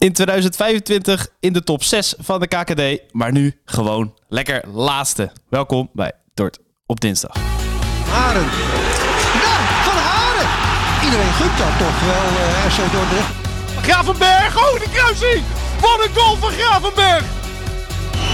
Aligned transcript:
In 0.00 0.12
2025 0.12 1.28
in 1.40 1.52
de 1.52 1.62
top 1.62 1.82
6 1.82 2.14
van 2.18 2.40
de 2.40 2.46
KKD, 2.46 3.12
maar 3.12 3.32
nu 3.32 3.60
gewoon 3.64 4.14
lekker 4.28 4.68
laatste. 4.68 5.32
Welkom 5.48 5.90
bij 5.92 6.12
Dort 6.34 6.58
op 6.86 7.00
dinsdag. 7.00 7.36
Haren. 8.06 8.42
Ja, 9.42 9.54
van 9.86 9.98
Haren. 10.10 10.48
Iedereen 11.04 11.32
gunt 11.32 11.58
dat 11.58 11.78
toch 11.78 11.98
wel, 12.10 12.26
uh, 12.42 12.66
RC 12.66 12.92
Dordrecht. 12.92 13.32
Gravenberg, 13.82 14.56
oh 14.56 14.80
de 14.80 14.90
kruising! 14.92 15.42
Wat 15.80 16.06
een 16.06 16.14
goal 16.14 16.36
van 16.36 16.50
Gravenberg! 16.50 17.24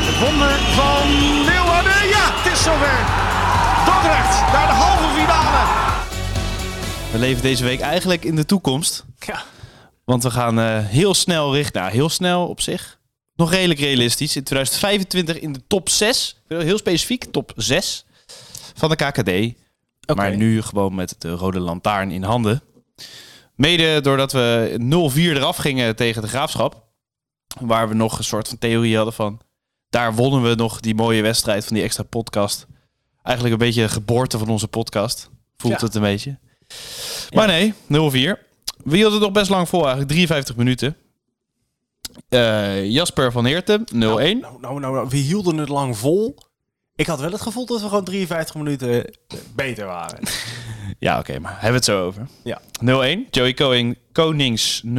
Het 0.08 0.18
wonder 0.18 0.54
van 0.80 1.08
Leeuwarden, 1.44 2.08
ja, 2.08 2.24
het 2.38 2.52
is 2.52 2.62
zover. 2.62 2.98
Dordrecht 3.86 4.52
naar 4.52 4.66
de 4.66 4.76
halve 4.82 5.20
finale. 5.20 5.62
We 7.12 7.18
leven 7.18 7.42
deze 7.42 7.64
week 7.64 7.80
eigenlijk 7.80 8.24
in 8.24 8.36
de 8.36 8.44
toekomst. 8.44 9.04
Ja. 9.18 9.42
Want 10.06 10.22
we 10.22 10.30
gaan 10.30 10.58
uh, 10.58 10.86
heel 10.86 11.14
snel 11.14 11.54
richting, 11.54 11.82
nou 11.82 11.94
heel 11.94 12.08
snel 12.08 12.46
op 12.46 12.60
zich, 12.60 13.00
nog 13.34 13.50
redelijk 13.50 13.80
realistisch. 13.80 14.36
In 14.36 14.44
2025 14.44 15.40
in 15.40 15.52
de 15.52 15.66
top 15.66 15.88
6, 15.88 16.42
heel 16.48 16.78
specifiek 16.78 17.24
top 17.24 17.52
6 17.56 18.04
van 18.74 18.88
de 18.88 18.96
KKD. 18.96 19.18
Okay. 19.18 19.54
Maar 20.06 20.36
nu 20.36 20.62
gewoon 20.62 20.94
met 20.94 21.14
de 21.18 21.30
rode 21.30 21.60
lantaarn 21.60 22.10
in 22.10 22.22
handen. 22.22 22.62
Mede 23.54 24.00
doordat 24.00 24.32
we 24.32 24.76
0-4 25.14 25.18
eraf 25.18 25.56
gingen 25.56 25.96
tegen 25.96 26.22
de 26.22 26.28
Graafschap. 26.28 26.84
Waar 27.60 27.88
we 27.88 27.94
nog 27.94 28.18
een 28.18 28.24
soort 28.24 28.48
van 28.48 28.58
theorie 28.58 28.96
hadden 28.96 29.14
van... 29.14 29.40
Daar 29.90 30.14
wonnen 30.14 30.42
we 30.42 30.54
nog 30.54 30.80
die 30.80 30.94
mooie 30.94 31.22
wedstrijd 31.22 31.64
van 31.64 31.74
die 31.74 31.84
extra 31.84 32.02
podcast. 32.02 32.66
Eigenlijk 33.22 33.60
een 33.60 33.66
beetje 33.66 33.82
de 33.82 33.88
geboorte 33.88 34.38
van 34.38 34.48
onze 34.48 34.68
podcast. 34.68 35.30
Voelt 35.56 35.80
ja. 35.80 35.86
het 35.86 35.94
een 35.94 36.02
beetje. 36.02 36.38
Maar 37.34 37.46
nee, 37.46 37.74
0-4. 37.74 38.46
We 38.86 38.96
hielden 38.96 39.12
het 39.12 39.22
nog 39.22 39.32
best 39.32 39.50
lang 39.50 39.68
vol 39.68 39.80
eigenlijk. 39.80 40.10
53 40.10 40.56
minuten. 40.56 40.96
Uh, 42.28 42.90
Jasper 42.90 43.32
van 43.32 43.44
Heerten, 43.44 43.84
0-1. 43.94 43.96
Nou, 43.96 44.40
nou, 44.40 44.60
nou, 44.60 44.80
nou, 44.80 45.08
we 45.08 45.16
hielden 45.16 45.58
het 45.58 45.68
lang 45.68 45.96
vol. 45.98 46.36
Ik 46.94 47.06
had 47.06 47.20
wel 47.20 47.32
het 47.32 47.40
gevoel 47.40 47.66
dat 47.66 47.80
we 47.80 47.88
gewoon 47.88 48.04
53 48.04 48.54
minuten 48.54 49.16
beter 49.54 49.86
waren. 49.86 50.18
ja, 50.98 51.18
oké, 51.18 51.30
okay, 51.30 51.42
maar 51.42 51.52
hebben 51.52 51.70
we 51.70 51.76
het 51.76 51.84
zo 51.84 52.04
over. 52.04 52.26
Ja. 52.42 52.60
0-1. 53.26 53.30
Joey 53.30 53.54
Koning, 53.54 53.98
Konings 54.12 54.82
0-2. 54.86 54.90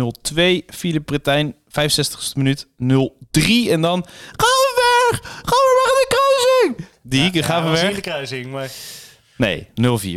Philip 0.68 1.06
Bretijn, 1.06 1.56
65ste 1.68 2.34
minuut 2.34 2.66
0-3. 2.66 2.70
En 3.70 3.82
dan 3.82 4.06
Gavenberg! 4.36 5.22
Gavenberg 5.22 5.90
in 5.90 6.06
de 6.08 6.16
kruising! 6.16 6.88
Die, 7.02 7.34
ja, 7.34 7.44
Gavenberg. 7.44 7.82
Ja, 7.82 7.90
in 7.90 7.96
de 7.96 8.02
kruising, 8.02 8.52
maar... 8.52 8.72
Nee, 9.38 9.68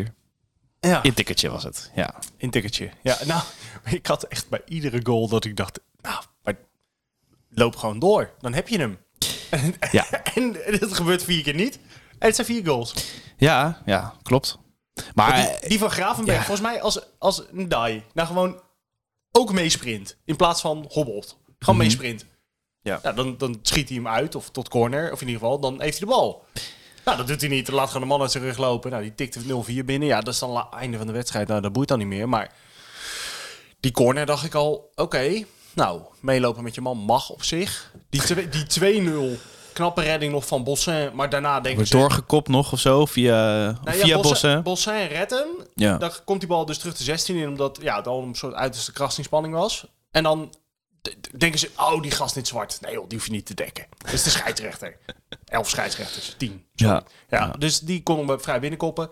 0-4. 0.06 0.18
Ja. 0.80 1.02
In 1.02 1.14
tikkertje 1.14 1.50
was 1.50 1.64
het, 1.64 1.90
ja. 1.94 2.14
In 2.36 2.50
tikkertje, 2.50 2.90
ja. 3.02 3.18
Nou, 3.26 3.42
ik 4.00 4.06
had 4.06 4.22
echt 4.22 4.48
bij 4.48 4.62
iedere 4.64 5.00
goal 5.02 5.28
dat 5.28 5.44
ik 5.44 5.56
dacht... 5.56 5.80
Nou, 6.00 6.22
maar 6.42 6.54
loop 7.48 7.76
gewoon 7.76 7.98
door. 7.98 8.34
Dan 8.40 8.54
heb 8.54 8.68
je 8.68 8.78
hem. 8.78 8.98
Ja. 9.90 10.10
en 10.34 10.56
het 10.62 10.94
gebeurt 10.94 11.24
vier 11.24 11.42
keer 11.42 11.54
niet. 11.54 11.78
En 12.18 12.26
het 12.26 12.34
zijn 12.34 12.46
vier 12.46 12.66
goals. 12.66 12.94
Ja, 13.36 13.82
ja, 13.86 14.14
klopt. 14.22 14.58
Maar 15.14 15.58
die, 15.60 15.68
die 15.68 15.78
van 15.78 15.90
Gravenberg, 15.90 16.38
ja. 16.38 16.44
volgens 16.44 16.66
mij 16.66 16.82
als, 16.82 17.00
als 17.18 17.42
een 17.52 17.68
die, 17.68 18.02
nou 18.12 18.26
gewoon 18.28 18.60
ook 19.32 19.52
meesprint. 19.52 20.16
In 20.24 20.36
plaats 20.36 20.60
van 20.60 20.84
hobbelt. 20.88 21.26
Gewoon 21.28 21.56
mm 21.58 21.64
-hmm. 21.64 21.76
meesprint. 21.76 22.26
Ja. 22.82 23.00
ja. 23.02 23.12
dan, 23.12 23.36
dan 23.36 23.58
schiet 23.62 23.88
hij 23.88 23.96
hem 23.96 24.08
uit, 24.08 24.34
of 24.34 24.50
tot 24.50 24.68
corner, 24.68 25.12
of 25.12 25.20
in 25.20 25.26
ieder 25.26 25.42
geval, 25.42 25.60
dan 25.60 25.80
heeft 25.80 25.98
hij 25.98 26.08
de 26.08 26.14
bal. 26.14 26.44
Nou, 27.04 27.16
dat 27.16 27.26
doet 27.26 27.40
hij 27.40 27.50
niet. 27.50 27.68
Laat 27.68 27.86
gewoon 27.86 28.02
de 28.02 28.08
man 28.08 28.20
uit 28.20 28.30
zijn 28.30 28.44
rug 28.44 28.58
lopen. 28.58 28.90
Nou, 28.90 29.02
die 29.02 29.14
tikt 29.14 29.38
0-4 29.42 29.84
binnen. 29.84 30.08
Ja, 30.08 30.20
dat 30.20 30.34
is 30.34 30.40
dan 30.40 30.56
het 30.56 30.66
einde 30.72 30.96
van 30.96 31.06
de 31.06 31.12
wedstrijd. 31.12 31.48
Nou, 31.48 31.60
dat 31.60 31.72
boeit 31.72 31.88
dan 31.88 31.98
niet 31.98 32.06
meer. 32.06 32.28
Maar 32.28 32.52
die 33.80 33.92
corner 33.92 34.26
dacht 34.26 34.44
ik 34.44 34.54
al, 34.54 34.72
oké, 34.72 35.02
okay, 35.02 35.46
nou, 35.74 36.00
meelopen 36.20 36.62
met 36.62 36.74
je 36.74 36.80
man 36.80 36.98
mag 36.98 37.30
op 37.30 37.42
zich. 37.42 37.92
Die, 38.10 38.48
die 38.48 39.36
2-0, 39.36 39.40
knappe 39.72 40.00
redding 40.00 40.32
nog 40.32 40.46
van 40.46 40.64
Bossin. 40.64 41.10
Maar 41.14 41.30
daarna 41.30 41.60
denk 41.60 41.78
ik... 41.78 41.90
Doorgekopt 41.90 42.48
nog 42.48 42.72
of 42.72 42.80
zo, 42.80 43.06
via, 43.06 43.64
nou 43.84 43.96
ja, 43.96 44.04
via 44.04 44.20
Bossin. 44.20 44.62
Bossin 44.62 45.06
redt 45.06 45.30
hem. 45.30 45.48
Ja. 45.74 45.96
Dan 45.96 46.10
komt 46.24 46.40
die 46.40 46.48
bal 46.48 46.66
dus 46.66 46.78
terug 46.78 46.96
de 46.96 47.02
16 47.02 47.36
in, 47.36 47.48
omdat 47.48 47.78
ja, 47.82 48.00
al 48.00 48.22
een 48.22 48.34
soort 48.34 48.54
uiterste 48.54 48.92
krachtsinspanning 48.92 49.54
was. 49.54 49.86
En 50.10 50.22
dan 50.22 50.54
denken 51.36 51.58
ze, 51.58 51.70
oh, 51.76 52.02
die 52.02 52.10
gast 52.10 52.36
niet 52.36 52.48
zwart. 52.48 52.78
Nee 52.80 52.92
joh, 52.92 53.08
die 53.08 53.18
hoef 53.18 53.26
je 53.26 53.32
niet 53.32 53.46
te 53.46 53.54
dekken. 53.54 53.86
Dat 53.98 54.12
is 54.12 54.22
de 54.22 54.30
scheidsrechter. 54.30 54.96
Elf 55.44 55.68
scheidsrechters, 55.68 56.34
tien. 56.36 56.64
Ja. 56.74 57.02
ja. 57.28 57.54
Dus 57.58 57.80
die 57.80 58.02
kon 58.02 58.28
hem 58.28 58.40
vrij 58.40 58.60
binnenkoppen. 58.60 59.10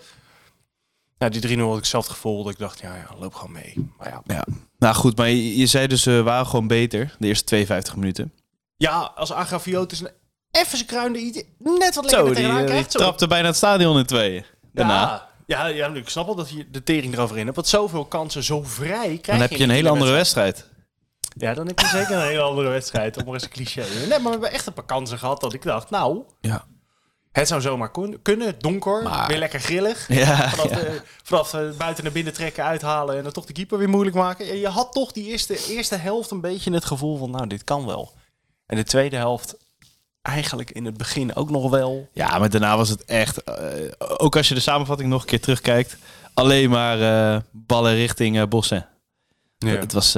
Nou, 1.19 1.33
die 1.33 1.59
3-0 1.59 1.61
had 1.61 1.79
ik 1.79 1.85
zelf 1.85 2.05
het 2.05 2.13
gevoel 2.13 2.43
dat 2.43 2.53
ik 2.53 2.59
dacht, 2.59 2.81
ja, 2.81 2.95
ja, 2.95 3.09
loop 3.19 3.35
gewoon 3.35 3.53
mee. 3.53 3.91
Maar 3.99 4.09
ja. 4.09 4.23
ja. 4.27 4.45
Nou 4.79 4.95
goed, 4.95 5.17
maar 5.17 5.29
je, 5.29 5.59
je 5.59 5.67
zei 5.67 5.87
dus, 5.87 6.05
we 6.05 6.11
uh, 6.11 6.23
waren 6.23 6.47
gewoon 6.47 6.67
beter, 6.67 7.17
de 7.19 7.27
eerste 7.27 7.45
52 7.45 7.97
minuten. 7.97 8.33
Ja, 8.77 9.13
als 9.15 9.33
Agrafiotis 9.33 10.01
een 10.01 10.11
even 10.51 10.77
zijn 10.77 10.89
kruinde 10.89 11.19
iets 11.19 11.43
net 11.59 11.95
wat 11.95 12.05
lekkerder 12.05 12.35
tegenaan 12.35 12.57
die, 12.57 12.67
krijgt. 12.67 12.93
Die 12.93 13.01
trapte 13.01 13.27
bijna 13.27 13.47
het 13.47 13.57
stadion 13.57 13.99
in 13.99 14.07
tweeën. 14.07 14.45
Daarna. 14.73 15.29
Ja, 15.47 15.67
ja, 15.67 15.67
ja, 15.67 15.95
ik 15.95 16.09
snap 16.09 16.27
wel 16.27 16.35
dat 16.35 16.51
je 16.51 16.71
de 16.71 16.83
tering 16.83 17.15
erover 17.15 17.37
in 17.37 17.45
hebt. 17.45 17.57
Want 17.57 17.69
zoveel 17.69 18.05
kansen, 18.05 18.43
zo 18.43 18.63
vrij 18.63 19.19
krijg 19.19 19.39
Dan 19.39 19.49
heb 19.49 19.51
je 19.51 19.65
een 19.65 19.71
hele 19.71 19.89
andere 19.89 20.13
wedstrijd. 20.13 20.57
wedstrijd. 20.57 20.77
Ja, 21.37 21.55
dan 21.55 21.67
heb 21.67 21.79
je 21.79 21.87
zeker 21.87 22.17
een 22.17 22.27
hele 22.27 22.41
andere 22.41 22.69
wedstrijd. 22.69 23.17
Om 23.17 23.25
maar 23.25 23.35
eens 23.35 23.43
een 23.43 23.51
cliché. 23.51 23.81
Nee, 23.81 24.09
maar 24.09 24.23
we 24.23 24.31
hebben 24.31 24.53
echt 24.53 24.67
een 24.67 24.73
paar 24.73 24.85
kansen 24.85 25.19
gehad 25.19 25.41
dat 25.41 25.53
ik 25.53 25.63
dacht, 25.63 25.91
nou... 25.91 26.23
Ja. 26.41 26.65
Het 27.33 27.49
zou 27.49 27.61
zomaar 27.61 27.91
kunnen. 28.23 28.55
Donker, 28.59 29.03
maar... 29.03 29.29
weer 29.29 29.39
lekker 29.39 29.61
grillig. 29.61 30.09
Ja, 30.09 30.49
vanaf, 30.51 30.71
ja. 30.71 30.77
De, 30.77 31.03
vanaf 31.23 31.55
uh, 31.55 31.71
buiten 31.79 32.05
naar 32.05 32.13
binnen 32.13 32.33
trekken, 32.33 32.65
uithalen 32.65 33.17
en 33.17 33.23
dan 33.23 33.33
toch 33.33 33.47
de 33.47 33.53
keeper 33.53 33.79
weer 33.79 33.89
moeilijk 33.89 34.17
maken. 34.17 34.49
En 34.49 34.57
je 34.57 34.69
had 34.69 34.93
toch 34.93 35.13
die 35.13 35.25
eerste, 35.25 35.67
eerste 35.69 35.97
helft 35.97 36.31
een 36.31 36.41
beetje 36.41 36.73
het 36.73 36.85
gevoel 36.85 37.17
van, 37.17 37.31
nou, 37.31 37.47
dit 37.47 37.65
kan 37.65 37.87
wel. 37.87 38.13
En 38.67 38.77
de 38.77 38.85
tweede 38.85 39.17
helft 39.17 39.57
eigenlijk 40.23 40.71
in 40.71 40.85
het 40.85 40.97
begin 40.97 41.35
ook 41.35 41.51
nog 41.51 41.71
wel. 41.71 42.09
Ja, 42.13 42.39
maar 42.39 42.51
daarna 42.51 42.77
was 42.77 42.89
het 42.89 43.05
echt, 43.05 43.43
uh, 43.49 43.55
ook 43.99 44.37
als 44.37 44.49
je 44.49 44.55
de 44.55 44.61
samenvatting 44.61 45.09
nog 45.09 45.21
een 45.21 45.29
keer 45.29 45.41
terugkijkt, 45.41 45.97
alleen 46.35 46.71
maar 46.71 46.99
uh, 46.99 47.41
ballen 47.51 47.95
richting 47.95 48.37
uh, 48.37 48.43
Bossen. 48.49 48.87
Ja. 49.59 49.69
Het 49.69 49.93
was, 49.93 50.13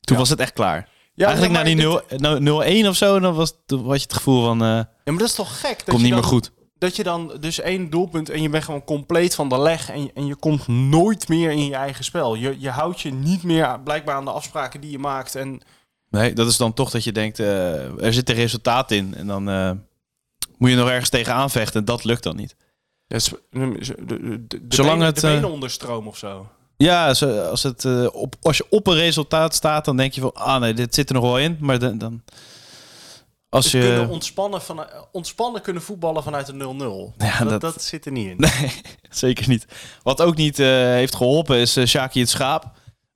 toen 0.00 0.16
was 0.16 0.28
het 0.28 0.40
echt 0.40 0.52
klaar. 0.52 0.88
Eigenlijk 1.16 1.52
na 1.52 1.62
die 1.62 2.84
0-1 2.84 2.88
of 2.88 2.96
zo, 2.96 3.20
dan 3.20 3.34
was, 3.34 3.54
toen 3.66 3.86
had 3.86 3.96
je 3.96 4.02
het 4.02 4.14
gevoel 4.14 4.44
van... 4.44 4.86
ja, 5.08 5.14
maar 5.14 5.22
dat 5.22 5.28
is 5.28 5.34
toch 5.44 5.60
gek? 5.60 5.78
Dat 5.78 5.88
komt 5.88 6.02
niet 6.02 6.10
dan, 6.10 6.20
meer 6.20 6.28
goed. 6.28 6.52
Dat 6.78 6.96
je 6.96 7.02
dan 7.02 7.36
dus 7.40 7.60
één 7.60 7.90
doelpunt 7.90 8.30
en 8.30 8.42
je 8.42 8.48
bent 8.48 8.64
gewoon 8.64 8.84
compleet 8.84 9.34
van 9.34 9.48
de 9.48 9.58
leg... 9.58 9.90
en 9.90 10.02
je, 10.02 10.10
en 10.14 10.26
je 10.26 10.34
komt 10.34 10.66
nooit 10.68 11.28
meer 11.28 11.50
in 11.50 11.66
je 11.66 11.74
eigen 11.74 12.04
spel. 12.04 12.34
Je, 12.34 12.56
je 12.58 12.70
houdt 12.70 13.00
je 13.00 13.12
niet 13.12 13.42
meer 13.42 13.80
blijkbaar 13.80 14.14
aan 14.14 14.24
de 14.24 14.30
afspraken 14.30 14.80
die 14.80 14.90
je 14.90 14.98
maakt. 14.98 15.34
En 15.34 15.62
Nee, 16.10 16.32
dat 16.32 16.48
is 16.48 16.56
dan 16.56 16.72
toch 16.72 16.90
dat 16.90 17.04
je 17.04 17.12
denkt, 17.12 17.38
uh, 17.38 18.02
er 18.04 18.12
zit 18.12 18.28
een 18.28 18.34
resultaat 18.34 18.90
in. 18.90 19.14
En 19.14 19.26
dan 19.26 19.48
uh, 19.48 19.70
moet 20.58 20.70
je 20.70 20.76
nog 20.76 20.88
ergens 20.88 21.08
tegenaan 21.08 21.50
vechten. 21.50 21.80
En 21.80 21.86
dat 21.86 22.04
lukt 22.04 22.22
dan 22.22 22.36
niet. 22.36 22.56
Dus, 23.06 23.32
de, 23.50 24.04
de, 24.04 24.46
de, 24.46 24.60
Zolang 24.68 24.92
benen, 24.92 25.06
het, 25.06 25.20
de 25.20 25.26
benen 25.26 25.50
onderstroom 25.50 26.06
of 26.06 26.16
zo. 26.16 26.48
Ja, 26.76 27.06
als, 27.08 27.62
het, 27.62 28.10
op, 28.12 28.34
als 28.42 28.56
je 28.56 28.66
op 28.70 28.86
een 28.86 28.94
resultaat 28.94 29.54
staat, 29.54 29.84
dan 29.84 29.96
denk 29.96 30.12
je 30.12 30.20
van... 30.20 30.34
Ah 30.34 30.60
nee, 30.60 30.74
dit 30.74 30.94
zit 30.94 31.08
er 31.08 31.14
nog 31.14 31.24
wel 31.24 31.38
in. 31.38 31.56
Maar 31.60 31.98
dan... 31.98 32.22
Als 33.50 33.70
je... 33.70 33.80
kunnen 33.80 34.08
ontspannen, 34.08 34.62
van, 34.62 34.86
ontspannen 35.12 35.62
kunnen 35.62 35.82
voetballen 35.82 36.22
vanuit 36.22 36.48
een 36.48 37.12
0-0. 37.14 37.16
Ja, 37.16 37.38
dat, 37.38 37.48
dat, 37.48 37.60
dat, 37.60 37.82
zit 37.82 38.06
er 38.06 38.12
niet 38.12 38.28
in. 38.28 38.36
Nee, 38.36 38.72
zeker 39.10 39.48
niet. 39.48 39.66
Wat 40.02 40.22
ook 40.22 40.36
niet 40.36 40.56
heeft 40.56 41.14
geholpen 41.14 41.56
is 41.56 41.76
uh, 41.76 41.86
Shaki 41.86 42.20
het 42.20 42.28
Schaap. 42.28 42.70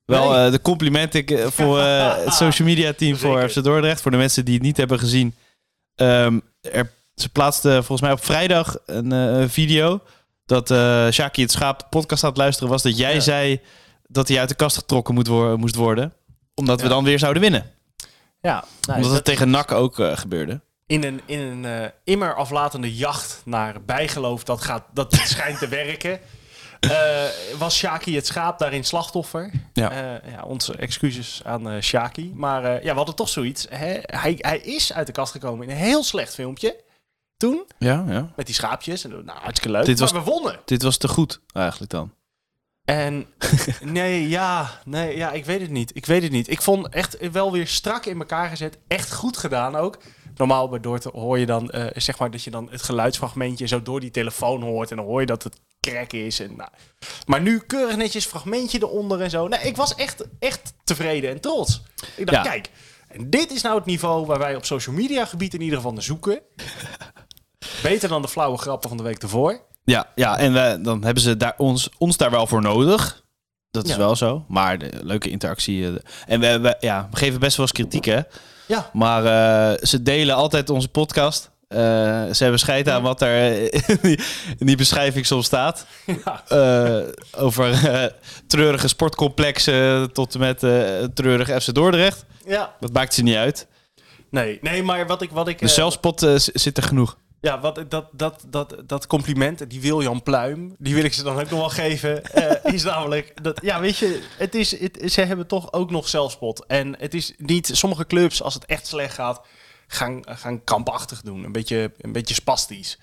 Wel 0.04 0.30
nee. 0.30 0.46
uh, 0.46 0.52
de 0.52 0.60
complimenten 0.60 1.52
voor 1.52 1.80
het 2.24 2.34
social 2.34 2.68
media 2.68 2.92
team 2.92 3.16
voor 3.16 3.48
FC 3.48 3.62
Dordrecht. 3.62 4.00
Voor 4.00 4.10
de 4.10 4.16
mensen 4.16 4.44
die 4.44 4.54
het 4.54 4.62
niet 4.62 4.76
hebben 4.76 4.98
gezien. 4.98 5.34
Um, 5.96 6.42
er, 6.60 6.92
ze 7.14 7.28
plaatste 7.28 7.70
volgens 7.70 8.00
mij 8.00 8.12
op 8.12 8.24
vrijdag 8.24 8.76
een 8.86 9.50
video. 9.50 10.00
Dat 10.46 10.70
uh, 10.70 11.10
Shaki 11.10 11.42
het 11.42 11.50
Schaap 11.50 11.78
de 11.78 11.84
podcast 11.90 12.22
aan 12.22 12.30
het 12.30 12.38
luisteren 12.38 12.70
was. 12.70 12.82
Dat 12.82 12.96
jij 12.96 13.14
ja. 13.14 13.20
zei 13.20 13.60
dat 14.06 14.28
hij 14.28 14.38
uit 14.38 14.48
de 14.48 14.54
kast 14.54 14.76
getrokken 14.76 15.14
moet 15.14 15.26
wo 15.26 15.56
moest 15.56 15.74
worden. 15.74 16.12
Omdat 16.54 16.78
ja. 16.78 16.84
we 16.84 16.90
dan 16.90 17.04
weer 17.04 17.18
zouden 17.18 17.42
winnen. 17.42 17.70
Ja, 18.42 18.64
nou, 18.80 18.98
omdat 18.98 19.12
het 19.12 19.24
tegen 19.24 19.50
NAC 19.50 19.72
ook 19.72 19.94
gebeurde. 19.94 20.60
In 20.86 21.04
een, 21.04 21.20
in 21.26 21.40
een 21.40 21.92
immer 22.04 22.34
aflatende 22.34 22.94
jacht 22.96 23.42
naar 23.44 23.82
bijgeloof 23.84 24.44
dat, 24.44 24.60
gaat, 24.60 24.84
dat 24.92 25.14
schijnt 25.24 25.58
te 25.58 25.68
werken. 25.68 26.20
Uh, 26.90 27.24
was 27.58 27.76
Shaki 27.76 28.14
het 28.14 28.26
schaap 28.26 28.58
daarin 28.58 28.84
slachtoffer? 28.84 29.50
Ja. 29.72 29.92
Uh, 29.92 30.32
ja 30.32 30.42
onze 30.42 30.76
excuses 30.76 31.40
aan 31.44 31.72
uh, 31.72 31.80
Shaki. 31.80 32.32
Maar 32.34 32.62
ja, 32.62 32.90
we 32.90 32.96
hadden 32.96 33.14
toch 33.14 33.28
zoiets. 33.28 33.66
Hè? 33.70 33.98
Hij, 34.00 34.34
hij 34.38 34.58
is 34.58 34.92
uit 34.92 35.06
de 35.06 35.12
kast 35.12 35.32
gekomen 35.32 35.68
in 35.68 35.70
een 35.70 35.82
heel 35.82 36.02
slecht 36.02 36.34
filmpje. 36.34 36.80
Toen. 37.36 37.64
Ja, 37.78 38.04
ja. 38.08 38.32
Met 38.36 38.46
die 38.46 38.54
schaapjes. 38.54 39.02
Nou, 39.02 39.24
hartstikke 39.26 39.70
leuk. 39.70 39.84
Dit 39.84 39.98
maar 39.98 40.12
was, 40.12 40.24
we 40.24 40.30
wonnen. 40.30 40.60
Dit 40.64 40.82
was 40.82 40.96
te 40.96 41.08
goed, 41.08 41.40
eigenlijk 41.52 41.90
dan. 41.90 42.12
En 42.84 43.26
nee, 43.80 44.28
ja, 44.28 44.80
nee, 44.84 45.16
ja, 45.16 45.32
ik 45.32 45.44
weet 45.44 45.60
het 45.60 45.70
niet. 45.70 45.96
Ik 45.96 46.06
weet 46.06 46.22
het 46.22 46.32
niet. 46.32 46.50
Ik 46.50 46.62
vond 46.62 46.88
echt 46.88 47.30
wel 47.30 47.52
weer 47.52 47.66
strak 47.66 48.06
in 48.06 48.18
elkaar 48.18 48.48
gezet. 48.48 48.78
Echt 48.88 49.12
goed 49.12 49.36
gedaan 49.36 49.76
ook. 49.76 49.98
Normaal 50.36 50.68
bij 50.68 50.80
Dorten 50.80 51.10
hoor 51.14 51.38
je 51.38 51.46
dan, 51.46 51.70
uh, 51.74 51.86
zeg 51.94 52.18
maar, 52.18 52.30
dat 52.30 52.42
je 52.42 52.50
dan 52.50 52.68
het 52.70 52.82
geluidsfragmentje 52.82 53.66
zo 53.66 53.82
door 53.82 54.00
die 54.00 54.10
telefoon 54.10 54.62
hoort. 54.62 54.90
En 54.90 54.96
dan 54.96 55.06
hoor 55.06 55.20
je 55.20 55.26
dat 55.26 55.42
het 55.42 55.60
crack 55.80 56.12
is. 56.12 56.40
En, 56.40 56.56
nou. 56.56 56.70
Maar 57.26 57.40
nu 57.40 57.58
keurig 57.58 57.96
netjes 57.96 58.26
fragmentje 58.26 58.78
eronder 58.78 59.20
en 59.20 59.30
zo. 59.30 59.48
Nee, 59.48 59.60
ik 59.60 59.76
was 59.76 59.94
echt, 59.94 60.26
echt 60.38 60.74
tevreden 60.84 61.30
en 61.30 61.40
trots. 61.40 61.82
Ik 62.16 62.26
dacht, 62.26 62.44
ja. 62.44 62.50
kijk. 62.50 62.70
En 63.08 63.30
dit 63.30 63.50
is 63.50 63.62
nou 63.62 63.76
het 63.76 63.84
niveau 63.84 64.26
waar 64.26 64.38
wij 64.38 64.56
op 64.56 64.64
social 64.64 64.94
media 64.94 65.24
gebied 65.24 65.54
in 65.54 65.60
ieder 65.60 65.76
geval 65.76 65.92
naar 65.92 66.02
zoeken. 66.02 66.40
Beter 67.82 68.08
dan 68.08 68.22
de 68.22 68.28
flauwe 68.28 68.58
grappen 68.58 68.88
van 68.88 68.98
de 68.98 69.04
week 69.04 69.22
ervoor. 69.22 69.60
Ja, 69.84 70.06
ja 70.14 70.38
en 70.38 70.82
dan 70.82 71.04
hebben 71.04 71.22
ze 71.22 71.36
daar 71.36 71.54
ons, 71.56 71.88
ons 71.98 72.16
daar 72.16 72.30
wel 72.30 72.46
voor 72.46 72.62
nodig. 72.62 73.22
Dat 73.70 73.84
is 73.84 73.90
Ja. 73.90 73.96
wel 73.98 74.16
zo. 74.16 74.44
Maar 74.48 74.78
de 74.78 74.90
leuke 75.02 75.30
interactie. 75.30 75.86
eh, 75.86 75.92
en 76.26 76.40
we, 76.40 76.60
we, 76.60 76.76
ja, 76.80 77.08
we 77.10 77.16
geven 77.16 77.40
best 77.40 77.56
wel 77.56 77.66
eens 77.66 77.74
kritiek, 77.74 78.04
hè? 78.04 78.20
Ja. 78.66 78.90
Maar 78.92 79.24
eh, 79.24 79.78
ze 79.86 80.02
delen 80.02 80.34
altijd 80.34 80.70
onze 80.70 80.88
podcast. 80.88 81.50
Eh, 81.68 81.78
ze 82.32 82.36
hebben 82.42 82.58
scheid 82.58 82.88
aan 82.88 83.02
wat 83.02 83.22
er 83.22 83.52
in 83.90 83.98
die, 84.02 84.20
in 84.58 84.66
die 84.66 84.76
beschrijving 84.76 85.26
soms 85.26 85.46
staat. 85.46 85.86
Ja. 86.24 86.42
Over 87.36 87.80
treurige 88.46 88.88
sportcomplexen 88.88 90.12
tot 90.12 90.34
en 90.34 90.40
met 90.40 90.58
treurige 91.14 91.60
FC 91.60 91.74
Dordrecht. 91.74 92.24
Ja. 92.46 92.74
Dat 92.80 92.92
maakt 92.92 93.14
ze 93.14 93.22
niet 93.22 93.36
uit. 93.36 93.66
Nee, 94.30 94.58
nee 94.62 94.82
maar 94.82 95.06
wat 95.06 95.22
ik... 95.22 95.30
Wat 95.30 95.48
ik 95.48 95.58
De 95.58 95.68
zelfspot 95.68 96.26
zit 96.36 96.76
er 96.76 96.82
genoeg. 96.82 97.16
Ja, 97.42 97.60
wat, 97.60 97.84
dat, 97.88 98.08
dat, 98.12 98.44
dat, 98.48 98.76
dat 98.86 99.06
compliment, 99.06 99.70
die 99.70 99.80
Wiljan 99.80 100.22
Pluim, 100.22 100.74
die 100.78 100.94
wil 100.94 101.04
ik 101.04 101.12
ze 101.12 101.22
dan 101.22 101.40
ook 101.40 101.50
nog 101.50 101.58
wel 101.58 101.68
geven. 101.68 102.24
eh, 102.64 102.72
is 102.72 102.82
namelijk, 102.82 103.42
dat, 103.42 103.60
ja, 103.62 103.80
weet 103.80 103.96
je, 103.96 104.22
het 104.38 104.54
is, 104.54 104.80
het, 104.80 105.12
ze 105.12 105.20
hebben 105.20 105.46
toch 105.46 105.72
ook 105.72 105.90
nog 105.90 106.08
zelfspot. 106.08 106.66
En 106.66 106.96
het 106.98 107.14
is 107.14 107.34
niet, 107.36 107.70
sommige 107.72 108.06
clubs, 108.06 108.42
als 108.42 108.54
het 108.54 108.64
echt 108.64 108.86
slecht 108.86 109.14
gaat, 109.14 109.40
gaan, 109.86 110.22
gaan 110.24 110.64
krampachtig 110.64 111.22
doen. 111.22 111.44
Een 111.44 111.52
beetje, 111.52 111.92
een 111.98 112.12
beetje 112.12 112.34
spastisch. 112.34 112.98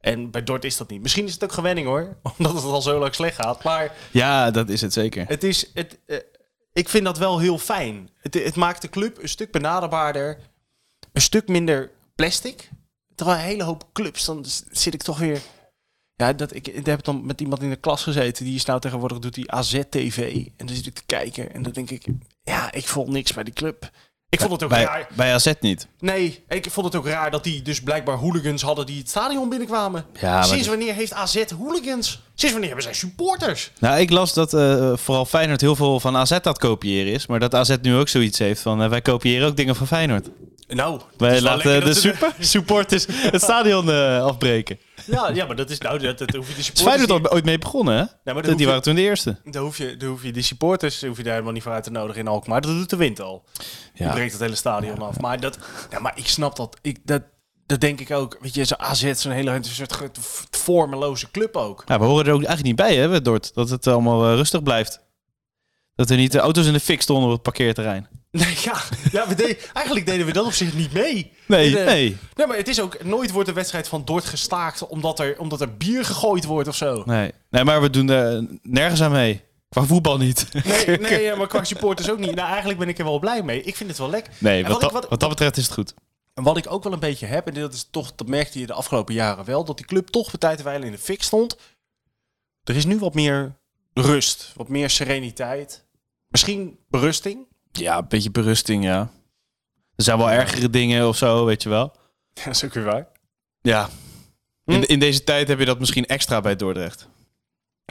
En 0.00 0.30
bij 0.30 0.42
Dort 0.42 0.64
is 0.64 0.76
dat 0.76 0.90
niet. 0.90 1.02
Misschien 1.02 1.26
is 1.26 1.32
het 1.32 1.44
ook 1.44 1.52
gewenning 1.52 1.86
hoor, 1.86 2.16
omdat 2.38 2.54
het 2.54 2.64
al 2.64 2.82
zo 2.82 2.98
lang 2.98 3.14
slecht 3.14 3.36
gaat. 3.36 3.62
Maar 3.62 3.92
Ja, 4.10 4.50
dat 4.50 4.68
is 4.68 4.80
het 4.80 4.92
zeker. 4.92 5.26
het 5.26 5.44
is, 5.44 5.70
het, 5.74 5.98
eh, 6.06 6.18
ik 6.72 6.88
vind 6.88 7.04
dat 7.04 7.18
wel 7.18 7.38
heel 7.38 7.58
fijn. 7.58 8.10
Het, 8.20 8.34
het 8.34 8.56
maakt 8.56 8.82
de 8.82 8.88
club 8.88 9.22
een 9.22 9.28
stuk 9.28 9.52
benaderbaarder, 9.52 10.38
een 11.12 11.20
stuk 11.20 11.48
minder 11.48 11.90
plastic. 12.14 12.68
Terwijl 13.18 13.38
een 13.38 13.44
hele 13.44 13.62
hoop 13.62 13.84
clubs, 13.92 14.24
dan 14.24 14.44
zit 14.70 14.94
ik 14.94 15.02
toch 15.02 15.18
weer... 15.18 15.40
Ja, 16.14 16.32
dat, 16.32 16.54
ik, 16.54 16.68
ik 16.68 16.86
heb 16.86 17.04
dan 17.04 17.26
met 17.26 17.40
iemand 17.40 17.62
in 17.62 17.70
de 17.70 17.76
klas 17.76 18.02
gezeten, 18.02 18.44
die 18.44 18.54
is 18.54 18.64
nou 18.64 18.80
tegenwoordig, 18.80 19.18
doet 19.18 19.34
die 19.34 19.50
AZ-TV. 19.52 20.46
En 20.56 20.66
dan 20.66 20.76
zit 20.76 20.86
ik 20.86 20.94
te 20.94 21.02
kijken 21.06 21.52
en 21.54 21.62
dan 21.62 21.72
denk 21.72 21.90
ik, 21.90 22.04
ja, 22.42 22.72
ik 22.72 22.86
voel 22.88 23.06
niks 23.06 23.32
bij 23.32 23.44
die 23.44 23.52
club. 23.54 23.90
Ik 24.30 24.40
vond 24.40 24.52
het 24.52 24.62
ook 24.62 24.68
bij, 24.68 24.84
raar. 24.84 25.08
bij 25.16 25.34
AZ 25.34 25.52
niet. 25.60 25.88
Nee, 25.98 26.44
ik 26.48 26.70
vond 26.70 26.86
het 26.86 26.96
ook 26.96 27.06
raar 27.06 27.30
dat 27.30 27.44
die 27.44 27.62
dus 27.62 27.82
blijkbaar 27.82 28.16
hooligans 28.16 28.62
hadden 28.62 28.86
die 28.86 28.98
het 28.98 29.08
stadion 29.08 29.48
binnenkwamen. 29.48 30.04
Ja, 30.20 30.42
Sinds 30.42 30.66
dat- 30.66 30.76
wanneer 30.76 30.94
heeft 30.94 31.12
AZ 31.12 31.50
hooligans? 31.50 32.08
Sinds 32.34 32.50
wanneer 32.52 32.66
hebben 32.74 32.82
zij 32.82 32.94
supporters? 32.94 33.70
Nou, 33.78 34.00
ik 34.00 34.10
las 34.10 34.34
dat 34.34 34.54
eh, 34.54 34.96
vooral 34.96 35.24
Feyenoord 35.24 35.60
heel 35.60 35.76
veel 35.76 36.00
van 36.00 36.16
AZ 36.16 36.30
het 36.30 36.58
kopiëren 36.58 37.12
is. 37.12 37.26
Maar 37.26 37.40
dat 37.40 37.54
AZ 37.54 37.76
nu 37.82 37.94
ook 37.96 38.08
zoiets 38.08 38.38
heeft 38.38 38.60
van... 38.60 38.82
eh, 38.82 38.88
wij 38.88 39.00
kopiëren 39.02 39.48
ook 39.48 39.56
dingen 39.56 39.76
van 39.76 39.86
Feyenoord. 39.86 40.28
Nou, 40.68 41.00
Wij 41.16 41.40
laten 41.40 41.84
de 41.84 41.94
super, 41.94 42.34
supporters 42.40 43.06
het 43.08 43.42
stadion 43.42 43.90
eh, 43.90 44.22
afbreken. 44.24 44.78
Ja, 45.06 45.28
ja, 45.34 45.46
maar 45.46 45.56
dat 45.56 45.70
is 45.70 45.78
nou, 45.78 45.98
dat, 45.98 46.18
dat 46.18 46.34
hoef 46.34 46.48
je 46.48 46.54
de 46.54 46.62
supporters 46.62 46.96
Feyenoord 46.96 47.26
al 47.26 47.32
ooit 47.32 47.44
mee 47.44 47.58
begonnen, 47.58 47.96
hè? 47.96 48.32
maar 48.32 48.42
dat 48.42 48.44
die 48.44 48.58
je- 48.58 48.66
waren 48.66 48.82
toen 48.82 48.94
de 48.94 49.00
eerste. 49.00 49.38
Daar 49.44 49.62
hoef, 49.62 49.78
je, 49.78 49.96
daar 49.96 50.08
hoef 50.08 50.22
je 50.22 50.32
die 50.32 50.42
supporters 50.42 51.02
hoef 51.02 51.16
je 51.16 51.22
daar 51.22 51.32
helemaal 51.32 51.52
niet 51.52 51.62
voor 51.62 51.72
uit 51.72 51.84
te 51.84 51.90
nodigen 51.90 52.20
in 52.20 52.28
Alkmaar. 52.28 52.60
Dat 52.60 52.70
doet 52.70 52.90
de 52.90 52.96
wind 52.96 53.20
al. 53.20 53.44
Die 53.94 54.06
Ja. 54.06 54.12
breekt 54.12 54.32
het 54.32 54.40
hele 54.40 54.54
stadion 54.54 54.98
af. 55.02 55.20
Maar, 55.20 55.40
dat, 55.40 55.58
ja, 55.90 55.98
maar 55.98 56.12
ik 56.14 56.28
snap 56.28 56.56
dat. 56.56 56.76
Ik, 56.82 56.98
dat. 57.04 57.22
Dat 57.66 57.80
denk 57.80 58.00
ik 58.00 58.10
ook. 58.10 58.36
Weet 58.40 58.54
je, 58.54 58.64
zo'n 58.64 58.78
AZ, 58.80 59.12
zo'n 59.14 59.32
hele 59.32 59.58
soort 59.60 59.98
vormeloze 60.50 61.30
club 61.30 61.56
ook. 61.56 61.82
Ja, 61.86 61.98
we 61.98 62.04
horen 62.04 62.26
er 62.26 62.32
ook 62.32 62.44
eigenlijk 62.44 62.66
niet 62.66 62.76
bij, 62.76 62.96
hè, 62.96 63.22
Dort? 63.22 63.54
Dat 63.54 63.70
het 63.70 63.86
allemaal 63.86 64.28
eh, 64.28 64.34
rustig 64.34 64.62
blijft. 64.62 65.00
Dat 65.98 66.10
er 66.10 66.16
niet 66.16 66.32
de 66.32 66.38
auto's 66.38 66.66
in 66.66 66.72
de 66.72 66.80
fik 66.80 67.02
stonden 67.02 67.24
op 67.26 67.32
het 67.32 67.42
parkeerterrein. 67.42 68.08
Nee, 68.30 68.56
ja. 68.62 68.82
ja 69.12 69.28
we 69.28 69.34
deden, 69.34 69.56
eigenlijk 69.72 70.06
deden 70.06 70.26
we 70.26 70.32
dat 70.32 70.46
op 70.46 70.52
zich 70.52 70.74
niet 70.74 70.92
mee. 70.92 71.32
Nee, 71.46 71.70
De- 71.70 71.78
nee. 71.78 72.16
Nee, 72.34 72.46
maar 72.46 72.56
het 72.56 72.68
is 72.68 72.80
ook... 72.80 73.04
Nooit 73.04 73.30
wordt 73.30 73.48
de 73.48 73.54
wedstrijd 73.54 73.88
van 73.88 74.04
Dort 74.04 74.24
gestaakt 74.24 74.86
omdat 74.86 75.18
er, 75.18 75.38
omdat 75.38 75.60
er 75.60 75.76
bier 75.76 76.04
gegooid 76.04 76.44
wordt 76.44 76.68
of 76.68 76.76
zo. 76.76 77.02
Nee, 77.06 77.32
nee 77.50 77.64
maar 77.64 77.80
we 77.80 77.90
doen 77.90 78.08
er 78.10 78.46
nergens 78.62 79.02
aan 79.02 79.10
mee. 79.12 79.42
Qua 79.68 79.82
voetbal 79.82 80.18
niet. 80.18 80.46
Nee, 80.64 80.98
nee 81.10 81.22
ja, 81.22 81.36
maar 81.36 81.46
qua 81.46 81.64
supporters 81.64 82.10
ook 82.10 82.18
niet. 82.18 82.34
Nou, 82.34 82.48
eigenlijk 82.48 82.78
ben 82.78 82.88
ik 82.88 82.98
er 82.98 83.04
wel 83.04 83.18
blij 83.18 83.42
mee. 83.42 83.62
Ik 83.62 83.76
vind 83.76 83.88
het 83.88 83.98
wel 83.98 84.10
lekker. 84.10 84.32
Nee, 84.38 84.62
wat, 84.62 84.72
wat 84.72 84.82
ik- 84.82 84.90
wat- 84.90 85.08
wat 85.08 85.20
dat 85.20 85.28
betreft 85.28 85.56
is 85.56 85.64
het 85.64 85.72
goed. 85.74 85.94
En 86.34 86.42
wat 86.42 86.56
ik 86.56 86.72
ook 86.72 86.82
wel 86.84 86.92
een 86.92 86.98
beetje 86.98 87.26
heb, 87.26 87.46
en 87.46 87.54
dat 87.54 87.72
is 87.74 87.88
toch, 87.90 88.12
dat 88.14 88.26
merkte 88.28 88.58
je 88.60 88.66
de 88.66 88.72
afgelopen 88.72 89.14
jaren 89.14 89.44
wel, 89.44 89.64
dat 89.64 89.76
die 89.76 89.86
club 89.86 90.08
toch 90.08 90.30
bij 90.38 90.56
tijd 90.56 90.84
in 90.84 90.90
de 90.90 90.98
fik 90.98 91.22
stond. 91.22 91.56
Er 92.64 92.76
is 92.76 92.84
nu 92.84 92.98
wat 92.98 93.14
meer 93.14 93.56
rust, 93.94 94.52
wat 94.56 94.68
meer 94.68 94.90
sereniteit. 94.90 95.86
Misschien 96.38 96.78
berusting. 96.88 97.46
Ja, 97.72 97.98
een 97.98 98.08
beetje 98.08 98.30
berusting, 98.30 98.84
ja. 98.84 99.10
Er 99.96 100.04
zijn 100.04 100.18
wel 100.18 100.30
ergere 100.30 100.70
dingen 100.70 101.08
of 101.08 101.16
zo, 101.16 101.44
weet 101.44 101.62
je 101.62 101.68
wel. 101.68 101.96
Ja, 102.32 102.44
dat 102.44 102.54
is 102.54 102.64
ook 102.64 102.72
weer 102.74 102.84
waar. 102.84 103.08
Ja. 103.60 103.88
Hm. 104.64 104.70
In, 104.72 104.86
in 104.86 104.98
deze 104.98 105.24
tijd 105.24 105.48
heb 105.48 105.58
je 105.58 105.64
dat 105.64 105.78
misschien 105.78 106.06
extra 106.06 106.40
bij 106.40 106.56
Dordrecht. 106.56 107.08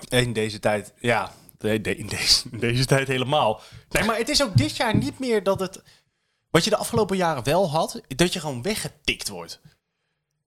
In 0.09 0.33
deze 0.33 0.59
tijd, 0.59 0.93
ja. 0.99 1.31
De- 1.57 1.81
de- 1.81 1.95
in, 1.95 2.07
deze, 2.07 2.47
in 2.51 2.59
deze 2.59 2.85
tijd 2.85 3.07
helemaal. 3.07 3.61
Nee, 3.89 4.03
maar 4.03 4.17
het 4.17 4.29
is 4.29 4.43
ook 4.43 4.57
dit 4.57 4.75
jaar 4.77 4.95
niet 4.95 5.19
meer 5.19 5.43
dat 5.43 5.59
het... 5.59 5.83
Wat 6.49 6.63
je 6.63 6.69
de 6.69 6.77
afgelopen 6.77 7.17
jaren 7.17 7.43
wel 7.43 7.69
had, 7.69 8.01
dat 8.07 8.33
je 8.33 8.39
gewoon 8.39 8.61
weggetikt 8.61 9.27
wordt. 9.29 9.61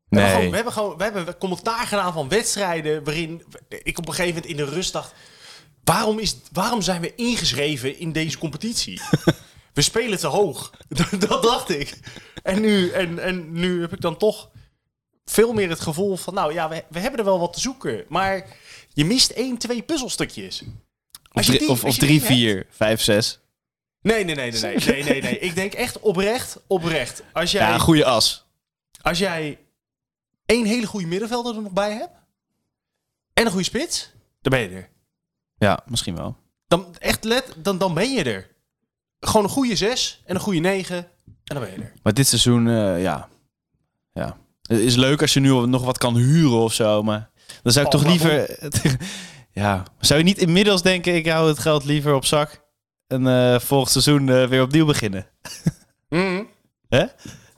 We 0.08 0.20
hebben, 0.20 0.32
gewoon, 0.34 0.50
we 0.50 0.54
hebben 0.56 0.72
gewoon 0.72 0.96
we 0.96 1.02
hebben 1.04 1.38
commentaar 1.38 1.86
gedaan 1.86 2.12
van 2.12 2.28
wedstrijden 2.28 3.04
waarin 3.04 3.42
ik 3.68 3.98
op 3.98 4.08
een 4.08 4.14
gegeven 4.14 4.34
moment 4.34 4.50
in 4.50 4.56
de 4.56 4.64
rust 4.74 4.92
dacht: 4.92 5.14
waarom, 5.92 6.18
is, 6.18 6.36
waarom 6.52 6.82
zijn 6.82 7.00
we 7.00 7.14
ingeschreven 7.14 7.98
in 7.98 8.12
deze 8.12 8.38
competitie? 8.38 9.00
we 9.74 9.82
spelen 9.82 10.18
te 10.18 10.26
hoog. 10.26 10.70
dat 11.28 11.42
dacht 11.42 11.68
ik. 11.70 11.98
En 12.42 12.60
nu, 12.60 12.90
en, 12.90 13.18
en 13.18 13.52
nu 13.52 13.80
heb 13.80 13.92
ik 13.92 14.00
dan 14.00 14.16
toch 14.16 14.50
veel 15.24 15.52
meer 15.52 15.68
het 15.68 15.80
gevoel 15.80 16.16
van: 16.16 16.34
nou 16.34 16.52
ja, 16.52 16.68
we, 16.68 16.84
we 16.88 16.98
hebben 16.98 17.18
er 17.18 17.24
wel 17.26 17.38
wat 17.38 17.52
te 17.52 17.60
zoeken, 17.60 18.04
maar 18.08 18.46
je 18.92 19.04
mist 19.04 19.30
één, 19.30 19.58
twee 19.58 19.82
puzzelstukjes. 19.82 20.62
Of, 20.62 20.68
Als 21.36 21.46
je 21.46 21.52
drie, 21.52 21.66
die- 21.66 21.70
of, 21.70 21.82
je 21.94 22.00
drie, 22.00 22.14
hebt- 22.18 22.26
vier, 22.32 22.66
vijf, 22.70 23.00
zes. 23.02 23.40
Nee, 24.02 24.24
nee, 24.24 24.34
nee, 24.34 24.50
nee, 24.52 24.60
nee, 24.60 24.76
nee, 24.84 25.02
nee, 25.02 25.22
nee. 25.22 25.38
Ik 25.38 25.54
denk 25.54 25.72
echt 25.72 26.00
oprecht, 26.00 26.56
oprecht. 26.66 27.22
Als 27.32 27.50
jij, 27.50 27.66
Ja, 27.66 27.74
een 27.74 27.80
goede 27.80 28.04
as. 28.04 28.44
als 29.02 29.18
jij 29.18 29.58
één 30.46 30.64
hele 30.66 30.86
goede 30.86 31.06
middenvelder 31.06 31.56
er 31.56 31.62
nog 31.62 31.72
bij 31.72 31.92
hebt 31.92 32.12
en 33.32 33.44
een 33.44 33.50
goede 33.50 33.64
spits, 33.64 34.10
dan 34.42 34.52
ben 34.52 34.60
je 34.60 34.68
er. 34.76 34.88
Ja, 35.60 35.80
misschien 35.86 36.16
wel. 36.16 36.36
Dan 36.66 36.94
echt 36.98 37.24
let, 37.24 37.54
dan, 37.56 37.78
dan 37.78 37.94
ben 37.94 38.12
je 38.12 38.22
er. 38.22 38.48
Gewoon 39.20 39.44
een 39.44 39.52
goede 39.52 39.76
zes 39.76 40.22
en 40.26 40.34
een 40.34 40.40
goede 40.40 40.58
negen 40.58 40.96
en 40.96 41.06
dan 41.44 41.60
ben 41.60 41.70
je 41.70 41.76
er. 41.76 41.92
Maar 42.02 42.14
dit 42.14 42.26
seizoen, 42.26 42.68
eh, 42.68 43.02
ja. 43.02 43.28
ja. 44.12 44.36
Het 44.62 44.78
is 44.78 44.96
leuk 44.96 45.20
als 45.20 45.32
je 45.34 45.40
nu 45.40 45.66
nog 45.66 45.84
wat 45.84 45.98
kan 45.98 46.16
huren 46.16 46.58
of 46.58 46.72
zo, 46.72 47.02
maar 47.02 47.30
dan 47.62 47.72
zou 47.72 47.86
ik 47.86 47.94
Oh, 47.94 48.00
toch 48.00 48.10
liever... 48.10 48.58
ja, 49.62 49.82
zou 50.00 50.18
je 50.18 50.24
niet 50.24 50.38
inmiddels 50.38 50.82
denken, 50.82 51.14
ik 51.14 51.26
hou 51.28 51.48
het 51.48 51.58
geld 51.58 51.84
liever 51.84 52.14
op 52.14 52.24
zak 52.24 52.64
en 53.06 53.26
eh 53.26 53.58
volgend 53.58 53.90
seizoen 53.90 54.28
eh, 54.28 54.46
weer 54.46 54.62
opnieuw 54.62 54.86
beginnen? 54.86 55.26
Hè? 56.88 57.04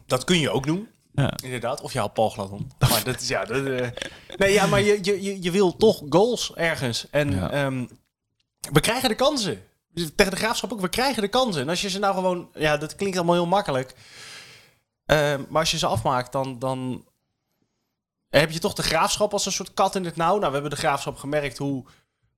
Dat 0.06 0.25
kun 0.25 0.38
je 0.38 0.50
ook 0.50 0.66
doen. 0.66 0.88
Ja. 1.14 1.33
Inderdaad, 1.42 1.81
of 1.81 1.92
je 1.92 1.99
haalt 1.99 2.12
Paul 2.12 2.31
glad 2.31 2.50
om. 2.50 2.69
Maar 2.78 3.04
dat 3.04 3.21
is 3.21 3.28
ja. 3.28 3.45
Dat, 3.45 3.66
eh, 3.66 3.88
nee, 4.37 4.52
ja, 4.52 4.66
maar 4.66 4.81
je, 4.83 4.99
je, 5.02 5.42
je, 5.42 5.50
wil 5.50 5.76
toch 5.76 6.02
goals 6.09 6.54
ergens. 6.54 7.07
En 7.11 7.31
Ja. 7.31 7.50
ehm, 7.50 7.87
we 8.73 8.81
krijgen 8.81 9.09
de 9.09 9.14
kansen. 9.14 9.62
Tegen 9.95 10.33
de 10.33 10.38
graafschap 10.38 10.73
ook, 10.73 10.81
we 10.81 10.88
krijgen 10.88 11.23
de 11.23 11.28
kansen. 11.28 11.62
En 11.62 11.69
als 11.69 11.81
je 11.81 11.90
ze 11.90 11.99
nou 11.99 12.14
gewoon, 12.14 12.49
ja, 12.54 12.76
dat 12.76 12.95
klinkt 12.97 13.16
allemaal 13.16 13.35
heel 13.35 13.47
makkelijk. 13.47 13.95
Ehm, 15.07 15.42
maar 15.49 15.61
als 15.61 15.71
je 15.71 15.78
ze 15.78 15.87
afmaakt, 15.87 16.33
dan, 16.33 16.59
dan 16.59 17.04
heb 18.28 18.50
je 18.50 18.59
toch 18.59 18.75
de 18.75 18.83
graafschap 18.83 19.33
als 19.33 19.47
een 19.47 19.52
soort 19.52 19.75
kat 19.75 19.95
in 19.95 20.04
het 20.04 20.16
nauw. 20.16 20.35
Nou, 20.38 20.47
we 20.47 20.52
hebben 20.52 20.71
de 20.71 20.76
graafschap 20.76 21.16
gemerkt 21.16 21.59
hoe, 21.59 21.85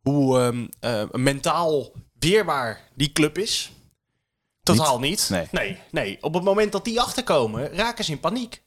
hoe 0.02 0.40
ehm, 0.40 0.66
eh, 0.81 1.11
mentaal 1.11 1.93
weerbaar 2.19 2.81
die 2.95 3.12
club 3.12 3.38
is. 3.38 3.73
Totaal 4.62 4.99
niet. 4.99 5.28
Nee. 5.31 5.49
nee. 5.50 5.78
Nee, 5.90 6.19
Op 6.21 6.35
het 6.35 6.43
moment 6.43 6.73
dat 6.73 6.85
die 6.85 7.00
achterkomen, 7.00 7.75
raken 7.75 8.04
ze 8.04 8.11
in 8.12 8.21
paniek. 8.21 8.62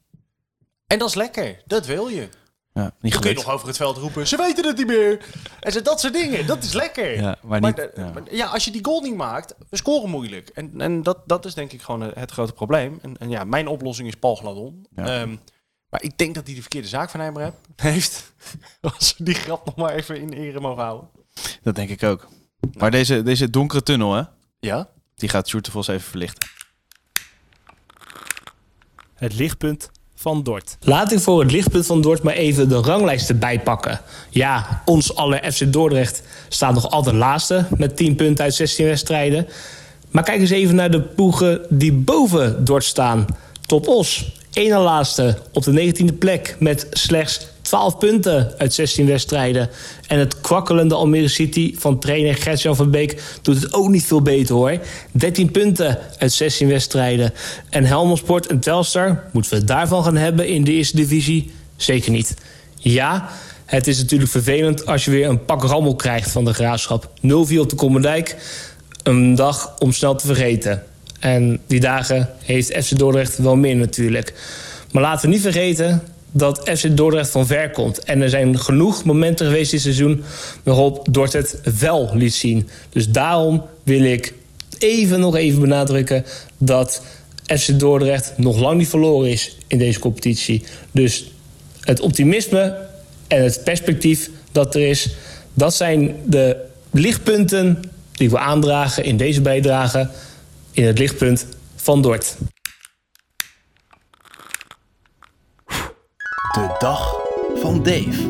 En 0.87 0.99
dat 0.99 1.09
is 1.09 1.15
lekker. 1.15 1.61
Dat 1.65 1.85
wil 1.85 2.07
je. 2.07 2.29
Ja, 2.73 2.93
niet 2.99 3.11
Dan 3.11 3.21
kun 3.21 3.29
je 3.29 3.35
nog 3.35 3.49
over 3.49 3.67
het 3.67 3.77
veld 3.77 3.97
roepen. 3.97 4.27
Ze 4.27 4.37
weten 4.37 4.65
het 4.65 4.77
niet 4.77 4.87
meer. 4.87 5.25
En 5.59 5.71
zo, 5.71 5.81
dat 5.81 5.99
soort 5.99 6.13
dingen. 6.13 6.47
Dat 6.47 6.63
is 6.63 6.73
lekker. 6.73 7.21
Ja, 7.21 7.37
maar 7.43 7.61
niet... 7.61 7.89
ja. 7.95 8.11
maar 8.11 8.23
ja, 8.31 8.45
als 8.45 8.65
je 8.65 8.71
die 8.71 8.85
goal 8.85 9.01
niet 9.01 9.15
maakt, 9.15 9.55
we 9.69 9.77
scoren 9.77 10.09
moeilijk. 10.09 10.49
En, 10.49 10.81
en 10.81 11.03
dat, 11.03 11.17
dat 11.25 11.45
is 11.45 11.53
denk 11.53 11.71
ik 11.71 11.81
gewoon 11.81 12.01
het, 12.01 12.15
het 12.15 12.31
grote 12.31 12.53
probleem. 12.53 12.99
En, 13.01 13.17
en 13.17 13.29
ja, 13.29 13.43
mijn 13.43 13.67
oplossing 13.67 14.07
is 14.07 14.15
Paul 14.15 14.35
Gladon. 14.35 14.87
Ja. 14.95 15.21
Ehm, 15.21 15.35
maar 15.89 16.03
ik 16.03 16.17
denk 16.17 16.35
dat 16.35 16.45
hij 16.45 16.55
de 16.55 16.61
verkeerde 16.61 16.87
zaak 16.87 17.09
van 17.09 17.19
hem 17.19 17.35
heeft. 17.75 18.33
Als 18.81 19.15
we 19.17 19.23
die 19.23 19.35
grap 19.35 19.65
nog 19.65 19.75
maar 19.75 19.93
even 19.93 20.19
in 20.19 20.33
ere 20.33 20.59
mogen 20.59 20.83
houden. 20.83 21.09
Dat 21.61 21.75
denk 21.75 21.89
ik 21.89 22.03
ook. 22.03 22.27
Maar 22.73 22.91
deze, 22.91 23.23
deze 23.23 23.49
donkere 23.49 23.83
tunnel, 23.83 24.13
hè? 24.13 24.23
Ja? 24.59 24.89
Die 25.15 25.29
gaat 25.29 25.47
Sjoerd 25.47 25.65
de 25.65 25.71
Vos 25.71 25.87
even 25.87 26.09
verlichten. 26.09 26.49
Het 29.13 29.33
lichtpunt 29.33 29.89
van 30.19 30.43
Dort. 30.43 30.77
Laat 30.81 31.11
ik 31.11 31.19
voor 31.19 31.39
het 31.39 31.51
lichtpunt 31.51 31.85
van 31.85 32.01
Dort 32.01 32.23
maar 32.23 32.33
even 32.33 32.69
de 32.69 32.75
ranglijst 32.75 33.29
erbij 33.29 33.59
pakken. 33.59 34.01
Ja, 34.29 34.81
ons 34.85 35.15
aller 35.15 35.51
FC 35.51 35.73
Dordrecht 35.73 36.23
staat 36.49 36.73
nog 36.73 36.89
altijd 36.89 37.15
laatste 37.15 37.65
met 37.77 37.97
10 37.97 38.15
punten 38.15 38.43
uit 38.43 38.53
16 38.53 38.85
wedstrijden. 38.85 39.47
Maar 40.11 40.23
kijk 40.23 40.39
eens 40.39 40.49
even 40.49 40.75
naar 40.75 40.91
de 40.91 41.01
ploegen 41.01 41.65
die 41.69 41.93
boven 41.93 42.65
Dort 42.65 42.83
staan. 42.83 43.25
Top 43.65 43.87
Os, 43.87 44.39
na 44.53 44.81
laatste 44.81 45.37
op 45.53 45.63
de 45.63 45.93
19e 45.93 46.17
plek 46.17 46.55
met 46.59 46.87
slechts 46.89 47.47
12 47.67 47.97
punten 47.97 48.53
uit 48.57 48.73
16 48.73 49.05
wedstrijden. 49.05 49.69
En 50.07 50.19
het 50.19 50.41
kwakkelende 50.41 50.95
Almere 50.95 51.27
City 51.27 51.75
van 51.77 51.99
trainer 51.99 52.35
Gert-Jan 52.35 52.75
van 52.75 52.91
Beek 52.91 53.21
doet 53.41 53.61
het 53.61 53.73
ook 53.73 53.89
niet 53.89 54.05
veel 54.05 54.21
beter 54.21 54.55
hoor. 54.55 54.79
13 55.11 55.51
punten 55.51 55.99
uit 56.17 56.33
16 56.33 56.67
wedstrijden. 56.67 57.33
En 57.69 57.85
Helmond 57.85 58.17
Sport 58.17 58.47
en 58.47 58.59
Telstar, 58.59 59.23
moeten 59.31 59.51
we 59.51 59.57
het 59.57 59.67
daarvan 59.67 60.03
gaan 60.03 60.15
hebben 60.15 60.47
in 60.47 60.63
de 60.63 60.71
eerste 60.71 60.95
divisie? 60.95 61.51
Zeker 61.75 62.11
niet. 62.11 62.33
Ja, 62.75 63.29
het 63.65 63.87
is 63.87 63.97
natuurlijk 63.97 64.31
vervelend 64.31 64.85
als 64.85 65.05
je 65.05 65.11
weer 65.11 65.29
een 65.29 65.45
pak 65.45 65.63
rammel 65.63 65.95
krijgt 65.95 66.31
van 66.31 66.45
de 66.45 66.53
graafschap. 66.53 67.09
0-4 67.21 67.29
op 67.59 67.69
de 67.69 67.75
Kommendijk. 67.75 68.35
Een 69.03 69.35
dag 69.35 69.75
om 69.79 69.91
snel 69.91 70.15
te 70.15 70.25
vergeten. 70.25 70.83
En 71.19 71.59
die 71.67 71.79
dagen 71.79 72.29
heeft 72.43 72.85
FC 72.85 72.97
Dordrecht 72.97 73.37
wel 73.37 73.55
meer 73.55 73.75
natuurlijk. 73.75 74.33
Maar 74.91 75.01
laten 75.01 75.29
we 75.29 75.33
niet 75.33 75.43
vergeten 75.43 76.01
dat 76.37 76.69
FC 76.73 76.97
Dordrecht 76.97 77.29
van 77.29 77.47
ver 77.47 77.71
komt. 77.71 78.03
En 78.03 78.21
er 78.21 78.29
zijn 78.29 78.59
genoeg 78.59 79.03
momenten 79.03 79.45
geweest 79.45 79.71
dit 79.71 79.81
seizoen 79.81 80.23
waarop 80.63 81.07
Dordrecht 81.11 81.59
wel 81.79 82.09
liet 82.13 82.33
zien. 82.33 82.69
Dus 82.89 83.09
daarom 83.09 83.63
wil 83.83 84.03
ik 84.03 84.33
even 84.77 85.19
nog 85.19 85.35
even 85.35 85.59
benadrukken 85.59 86.25
dat 86.57 87.01
FC 87.45 87.79
Dordrecht 87.79 88.33
nog 88.37 88.59
lang 88.59 88.77
niet 88.77 88.87
verloren 88.87 89.29
is 89.29 89.57
in 89.67 89.77
deze 89.77 89.99
competitie. 89.99 90.63
Dus 90.91 91.31
het 91.81 91.99
optimisme 91.99 92.77
en 93.27 93.43
het 93.43 93.63
perspectief 93.63 94.29
dat 94.51 94.75
er 94.75 94.81
is, 94.81 95.09
dat 95.53 95.75
zijn 95.75 96.15
de 96.25 96.57
lichtpunten 96.91 97.81
die 98.11 98.29
we 98.29 98.37
aandragen 98.37 99.03
in 99.03 99.17
deze 99.17 99.41
bijdrage 99.41 100.09
in 100.71 100.85
het 100.85 100.99
lichtpunt 100.99 101.45
van 101.75 102.01
Dort. 102.01 102.35
De 106.57 106.75
dag 106.79 107.19
van 107.55 107.83
Dave. 107.83 108.27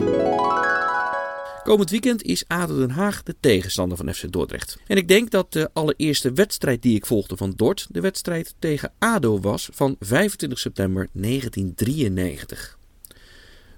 Komend 1.64 1.90
weekend 1.90 2.24
is 2.24 2.44
ADO 2.48 2.78
Den 2.78 2.90
Haag 2.90 3.24
de 3.24 3.36
tegenstander 3.40 3.98
van 3.98 4.14
FC 4.14 4.32
Dordrecht. 4.32 4.78
En 4.88 4.98
ik 4.98 5.08
denk 5.08 5.32
dat 5.32 5.54
de 5.54 5.70
allereerste 5.74 6.32
wedstrijd 6.32 6.82
die 6.82 6.96
ik 6.96 7.06
volgde 7.06 7.38
van 7.38 7.54
Dort 7.56 7.88
de 7.90 8.02
wedstrijd 8.02 8.56
tegen 8.60 8.92
ADO 9.00 9.40
was 9.40 9.70
van 9.74 9.96
25 10.00 10.60
september 10.60 11.08
1993. 11.12 12.78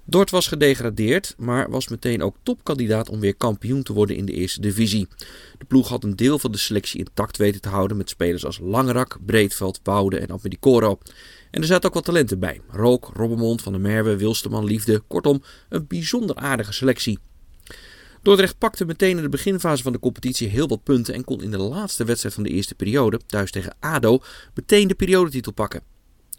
Dort 0.04 0.30
was 0.30 0.46
gedegradeerd, 0.46 1.34
maar 1.38 1.70
was 1.70 1.88
meteen 1.88 2.22
ook 2.22 2.36
topkandidaat 2.42 3.08
om 3.08 3.20
weer 3.20 3.34
kampioen 3.34 3.82
te 3.82 3.92
worden 3.92 4.16
in 4.16 4.24
de 4.24 4.32
eerste 4.32 4.60
divisie. 4.60 5.08
De 5.58 5.64
ploeg 5.64 5.88
had 5.88 6.04
een 6.04 6.16
deel 6.16 6.38
van 6.38 6.52
de 6.52 6.58
selectie 6.58 6.98
intact 6.98 7.36
weten 7.36 7.60
te 7.60 7.68
houden 7.68 7.96
met 7.96 8.08
spelers 8.08 8.44
als 8.44 8.58
Langerak, 8.62 9.18
Breedveld, 9.26 9.80
Woude 9.82 10.18
en 10.18 10.30
Abmedicoro. 10.30 10.98
En 11.50 11.60
er 11.60 11.66
zaten 11.66 11.88
ook 11.88 11.94
wat 11.94 12.04
talenten 12.04 12.38
bij. 12.38 12.60
Rook, 12.68 13.10
Robbermond, 13.14 13.62
Van 13.62 13.72
der 13.72 13.80
Merwe, 13.80 14.16
Wilsterman, 14.16 14.64
Liefde. 14.64 15.02
Kortom, 15.06 15.42
een 15.68 15.86
bijzonder 15.86 16.36
aardige 16.36 16.72
selectie. 16.72 17.18
Dordrecht 18.22 18.58
pakte 18.58 18.84
meteen 18.84 19.16
in 19.16 19.22
de 19.22 19.28
beginfase 19.28 19.82
van 19.82 19.92
de 19.92 19.98
competitie 19.98 20.48
heel 20.48 20.68
wat 20.68 20.82
punten 20.82 21.14
en 21.14 21.24
kon 21.24 21.42
in 21.42 21.50
de 21.50 21.58
laatste 21.58 22.04
wedstrijd 22.04 22.34
van 22.34 22.44
de 22.44 22.50
eerste 22.50 22.74
periode, 22.74 23.20
thuis 23.26 23.50
tegen 23.50 23.76
ADO, 23.80 24.22
meteen 24.54 24.88
de 24.88 24.94
periodetitel 24.94 25.52
pakken. 25.52 25.82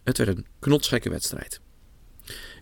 Het 0.04 0.18
werd 0.18 0.38
een 0.38 0.46
knotsgekke 0.60 1.10
wedstrijd. 1.10 1.60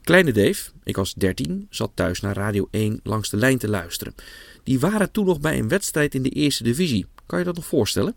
Kleine 0.01 0.31
Dave, 0.31 0.71
ik 0.83 0.95
was 0.95 1.13
13, 1.13 1.67
zat 1.69 1.91
thuis 1.93 2.21
naar 2.21 2.35
Radio 2.35 2.67
1 2.71 2.99
langs 3.03 3.29
de 3.29 3.37
lijn 3.37 3.57
te 3.57 3.69
luisteren. 3.69 4.15
Die 4.63 4.79
waren 4.79 5.11
toen 5.11 5.25
nog 5.25 5.39
bij 5.39 5.59
een 5.59 5.67
wedstrijd 5.67 6.15
in 6.15 6.23
de 6.23 6.29
eerste 6.29 6.63
divisie. 6.63 7.05
Kan 7.25 7.39
je 7.39 7.45
dat 7.45 7.55
nog 7.55 7.65
voorstellen? 7.65 8.15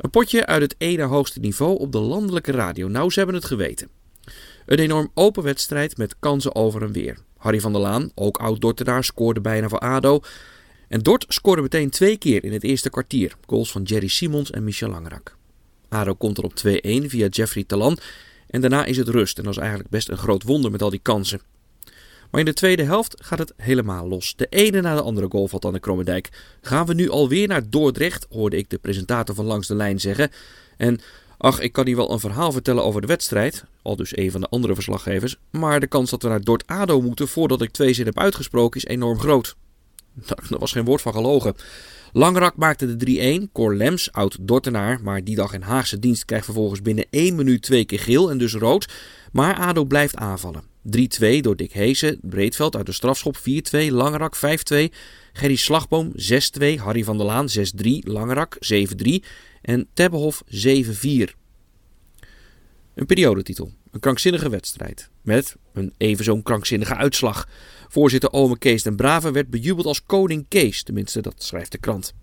Een 0.00 0.10
potje 0.10 0.46
uit 0.46 0.62
het 0.62 0.74
ene 0.78 1.02
hoogste 1.02 1.40
niveau 1.40 1.78
op 1.78 1.92
de 1.92 1.98
landelijke 1.98 2.52
radio. 2.52 2.88
Nou, 2.88 3.10
ze 3.10 3.18
hebben 3.18 3.36
het 3.36 3.44
geweten. 3.44 3.88
Een 4.66 4.78
enorm 4.78 5.10
open 5.14 5.42
wedstrijd 5.42 5.96
met 5.96 6.14
kansen 6.18 6.54
over 6.54 6.82
en 6.82 6.92
weer. 6.92 7.18
Harry 7.36 7.60
van 7.60 7.72
der 7.72 7.80
Laan, 7.80 8.10
ook 8.14 8.38
oud-Dortenaar, 8.38 9.04
scoorde 9.04 9.40
bijna 9.40 9.68
voor 9.68 9.78
ADO. 9.78 10.20
En 10.88 11.00
Dort 11.00 11.24
scoorde 11.28 11.62
meteen 11.62 11.90
twee 11.90 12.16
keer 12.16 12.44
in 12.44 12.52
het 12.52 12.62
eerste 12.62 12.90
kwartier. 12.90 13.34
Goals 13.46 13.72
van 13.72 13.82
Jerry 13.82 14.08
Simons 14.08 14.50
en 14.50 14.64
Michel 14.64 14.90
Langerak. 14.90 15.36
ADO 15.88 16.14
komt 16.14 16.38
er 16.38 16.44
op 16.44 16.52
2-1 16.52 16.60
via 17.06 17.26
Jeffrey 17.26 17.64
Talan. 17.64 17.98
En 18.46 18.60
daarna 18.60 18.84
is 18.84 18.96
het 18.96 19.08
rust. 19.08 19.38
En 19.38 19.44
dat 19.44 19.52
is 19.52 19.58
eigenlijk 19.58 19.90
best 19.90 20.08
een 20.08 20.18
groot 20.18 20.42
wonder 20.42 20.70
met 20.70 20.82
al 20.82 20.90
die 20.90 21.00
kansen. 21.02 21.40
Maar 22.30 22.40
in 22.40 22.46
de 22.46 22.52
tweede 22.52 22.82
helft 22.82 23.14
gaat 23.24 23.38
het 23.38 23.52
helemaal 23.56 24.08
los. 24.08 24.36
De 24.36 24.46
ene 24.50 24.80
na 24.80 24.94
de 24.94 25.02
andere 25.02 25.26
goal 25.30 25.48
valt 25.48 25.64
aan 25.64 25.72
de 25.72 25.80
Krommendijk. 25.80 26.28
Gaan 26.60 26.86
we 26.86 26.94
nu 26.94 27.10
alweer 27.10 27.48
naar 27.48 27.70
Dordrecht, 27.70 28.26
hoorde 28.30 28.56
ik 28.56 28.70
de 28.70 28.78
presentator 28.78 29.34
van 29.34 29.44
Langs 29.44 29.66
de 29.66 29.74
Lijn 29.74 30.00
zeggen. 30.00 30.30
En 30.76 31.00
ach, 31.38 31.60
ik 31.60 31.72
kan 31.72 31.86
hier 31.86 31.96
wel 31.96 32.12
een 32.12 32.20
verhaal 32.20 32.52
vertellen 32.52 32.84
over 32.84 33.00
de 33.00 33.06
wedstrijd, 33.06 33.64
al 33.82 33.96
dus 33.96 34.16
een 34.16 34.30
van 34.30 34.40
de 34.40 34.48
andere 34.48 34.74
verslaggevers. 34.74 35.36
Maar 35.50 35.80
de 35.80 35.86
kans 35.86 36.10
dat 36.10 36.22
we 36.22 36.28
naar 36.28 36.44
Dort-Ado 36.44 37.00
moeten 37.00 37.28
voordat 37.28 37.62
ik 37.62 37.70
twee 37.70 37.92
zin 37.92 38.06
heb 38.06 38.18
uitgesproken 38.18 38.80
is 38.80 38.86
enorm 38.86 39.18
groot. 39.18 39.56
Daar 40.14 40.44
was 40.58 40.72
geen 40.72 40.84
woord 40.84 41.02
van 41.02 41.12
gelogen. 41.12 41.54
Langrak 42.12 42.56
maakte 42.56 42.96
de 42.96 43.40
3-1. 43.48 43.52
Cor 43.52 43.74
Lems, 43.74 44.12
oud-Dortenaar, 44.12 45.00
maar 45.02 45.24
die 45.24 45.34
dag 45.34 45.52
in 45.52 45.62
Haagse 45.62 45.98
dienst, 45.98 46.24
krijgt 46.24 46.44
vervolgens 46.44 46.82
binnen 46.82 47.06
1 47.10 47.34
minuut 47.34 47.62
twee 47.62 47.84
keer 47.84 48.00
geel 48.00 48.30
en 48.30 48.38
dus 48.38 48.54
rood. 48.54 48.92
Maar 49.32 49.54
ADO 49.54 49.84
blijft 49.84 50.16
aanvallen. 50.16 50.62
3-2 50.82 51.40
door 51.40 51.56
Dick 51.56 51.72
Heesen, 51.72 52.18
Breedveld 52.22 52.76
uit 52.76 52.86
de 52.86 52.92
strafschop 52.92 53.36
4-2, 53.36 53.40
Langerak 53.90 54.36
5-2, 54.36 54.40
Gerry 55.32 55.56
Slagboom 55.56 56.12
6-2, 56.60 56.74
Harry 56.76 57.04
van 57.04 57.16
der 57.16 57.26
Laan 57.26 57.48
6-3, 57.48 57.58
Langerak 58.00 58.56
7-3 59.06 59.10
en 59.62 59.88
Tebbehof 59.94 60.42
7-4. 60.46 60.58
Een 62.94 63.06
periodetitel, 63.06 63.72
een 63.90 64.00
krankzinnige 64.00 64.48
wedstrijd 64.48 65.10
met 65.22 65.56
een 65.72 65.92
even 65.96 66.24
zo'n 66.24 66.42
krankzinnige 66.42 66.94
uitslag. 66.94 67.48
Voorzitter 67.92 68.32
Ome 68.32 68.58
Kees 68.58 68.82
den 68.82 68.96
Brave 68.96 69.30
werd 69.30 69.50
bejubeld 69.50 69.86
als 69.86 70.04
koning 70.04 70.44
Kees, 70.48 70.82
tenminste 70.82 71.20
dat 71.20 71.34
schrijft 71.42 71.72
de 71.72 71.78
krant. 71.78 72.14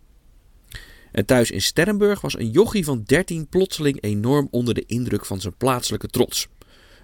En 1.12 1.26
thuis 1.26 1.52
in 1.52 1.62
Sterrenburg 1.62 2.22
was 2.22 2.38
een 2.38 2.50
jochie 2.50 2.84
van 2.84 3.04
13 3.06 3.48
plotseling 3.48 4.02
enorm 4.02 4.48
onder 4.52 4.74
de 4.74 4.84
indruk 4.86 5.26
van 5.26 5.42
zijn 5.42 5.58
plaatselijke 5.58 6.08
trots. 6.08 6.48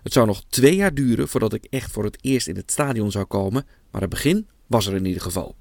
Het 0.03 0.13
zou 0.13 0.25
nog 0.25 0.43
twee 0.49 0.75
jaar 0.75 0.93
duren 0.93 1.27
voordat 1.27 1.53
ik 1.53 1.65
echt 1.69 1.91
voor 1.91 2.03
het 2.03 2.17
eerst 2.21 2.47
in 2.47 2.55
het 2.55 2.71
stadion 2.71 3.11
zou 3.11 3.25
komen, 3.25 3.65
maar 3.91 4.01
het 4.01 4.09
begin 4.09 4.47
was 4.67 4.87
er 4.87 4.95
in 4.95 5.05
ieder 5.05 5.21
geval. 5.21 5.55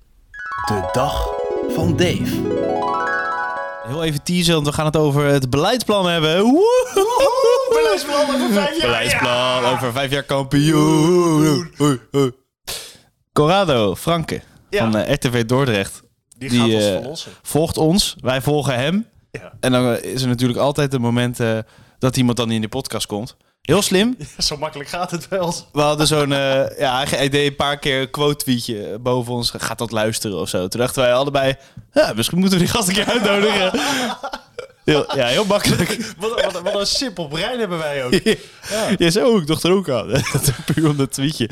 De 0.66 0.88
dag 0.92 1.28
van 1.68 1.96
Dave. 1.96 2.60
Heel 3.86 4.04
even 4.04 4.22
teasen, 4.22 4.54
want 4.54 4.66
we 4.66 4.72
gaan 4.72 4.86
het 4.86 4.96
over 4.96 5.24
het 5.24 5.50
beleidsplan 5.50 6.08
hebben. 6.08 6.42
Woehoe! 6.42 7.66
Beleidsplan 7.68 8.34
over 8.34 8.52
vijf 8.52 8.78
jaar. 8.78 8.86
Beleidsplan 8.86 9.64
over 9.64 9.92
vijf 9.92 10.10
jaar 10.10 10.22
kampioen. 10.22 11.70
Hoi, 11.76 12.00
hoi. 12.10 12.40
Corrado 13.32 13.94
Franke 13.94 14.40
Ja. 14.70 14.78
van 14.90 14.96
eh, 14.96 15.14
RTV 15.14 15.44
Dordrecht 15.44 16.02
Die, 16.38 16.48
Die, 16.48 16.58
gaat 16.58 16.68
ons 16.68 16.84
eh, 16.84 16.90
verlossen. 17.00 17.32
volgt 17.42 17.76
ons. 17.78 18.14
Wij 18.20 18.40
volgen 18.42 18.74
hem. 18.74 19.06
Ja. 19.30 19.52
En 19.60 19.72
dan 19.72 19.94
eh, 19.94 20.12
is 20.14 20.22
er 20.22 20.28
natuurlijk 20.28 20.58
altijd 20.58 20.94
een 20.94 21.00
moment 21.00 21.38
dat 21.98 22.16
iemand 22.16 22.36
dan 22.36 22.50
in 22.50 22.60
de 22.60 22.68
podcast 22.68 23.06
komt. 23.06 23.36
Heel 23.62 23.82
slim. 23.82 24.16
Zo 24.38 24.56
makkelijk 24.56 24.88
gaat 24.88 25.10
het 25.10 25.28
wel. 25.28 25.54
We 25.72 25.80
hadden 25.80 26.06
zo'n, 26.06 26.32
eh, 26.32 26.78
ja, 26.78 27.04
hij 27.08 27.28
deed 27.28 27.48
een 27.50 27.56
paar 27.56 27.78
keer 27.78 28.00
een 28.00 28.10
quote 28.10 28.36
tweetje 28.36 28.98
boven 29.00 29.32
ons. 29.32 29.52
Gaat 29.56 29.78
dat 29.78 29.90
luisteren 29.90 30.38
of 30.40 30.48
zo. 30.48 30.68
Toen 30.68 30.80
dachten 30.80 31.02
wij 31.02 31.12
allebei, 31.14 31.54
ja, 31.92 32.12
misschien 32.16 32.38
moeten 32.38 32.58
we 32.58 32.64
die 32.64 32.74
gast 32.74 32.88
een 32.88 32.94
keer 32.94 33.06
uitnodigen. 33.10 33.70
Heel, 34.84 35.16
ja, 35.16 35.26
heel 35.26 35.44
makkelijk. 35.44 35.88
Wat, 36.18 36.42
wat, 36.42 36.60
wat 36.62 36.74
een 36.80 36.86
simpel 36.86 37.28
brein 37.28 37.58
hebben 37.58 37.78
wij 37.78 38.04
ook. 38.04 38.12
Ja, 38.98 39.10
zo, 39.10 39.36
ik 39.36 39.46
dacht 39.46 39.62
er 39.62 39.72
ook 39.72 39.88
aan. 39.88 40.22
Puur 40.74 40.88
om 40.88 40.96
dat 40.96 41.12
tweetje. 41.12 41.48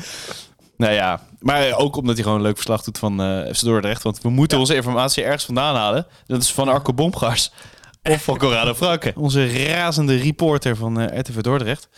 Nou 0.81 0.93
ja, 0.93 1.21
maar 1.39 1.77
ook 1.79 1.97
omdat 1.97 2.15
hij 2.15 2.23
gewoon 2.23 2.39
een 2.39 2.45
leuk 2.45 2.55
verslag 2.55 2.83
doet 2.83 2.99
van 2.99 3.23
eh 3.23 3.53
FC 3.55 3.61
Dordrecht. 3.65 4.03
Want 4.03 4.21
we 4.21 4.29
moeten 4.29 4.59
onze 4.59 4.75
informatie 4.75 5.25
ergens 5.25 5.45
vandaan 5.45 5.75
halen. 5.75 6.07
Dat 6.27 6.43
is 6.43 6.53
van 6.53 6.69
Arco 6.69 6.93
Bomgars. 6.93 7.53
Of 8.03 8.23
van 8.23 8.39
Corrado 8.39 8.75
Franke. 8.75 9.13
Onze 9.27 9.65
razende 9.67 10.17
reporter 10.17 10.77
van 10.77 11.01
eh, 11.01 11.19
RTV 11.19 11.37
Dordrecht. 11.41 11.89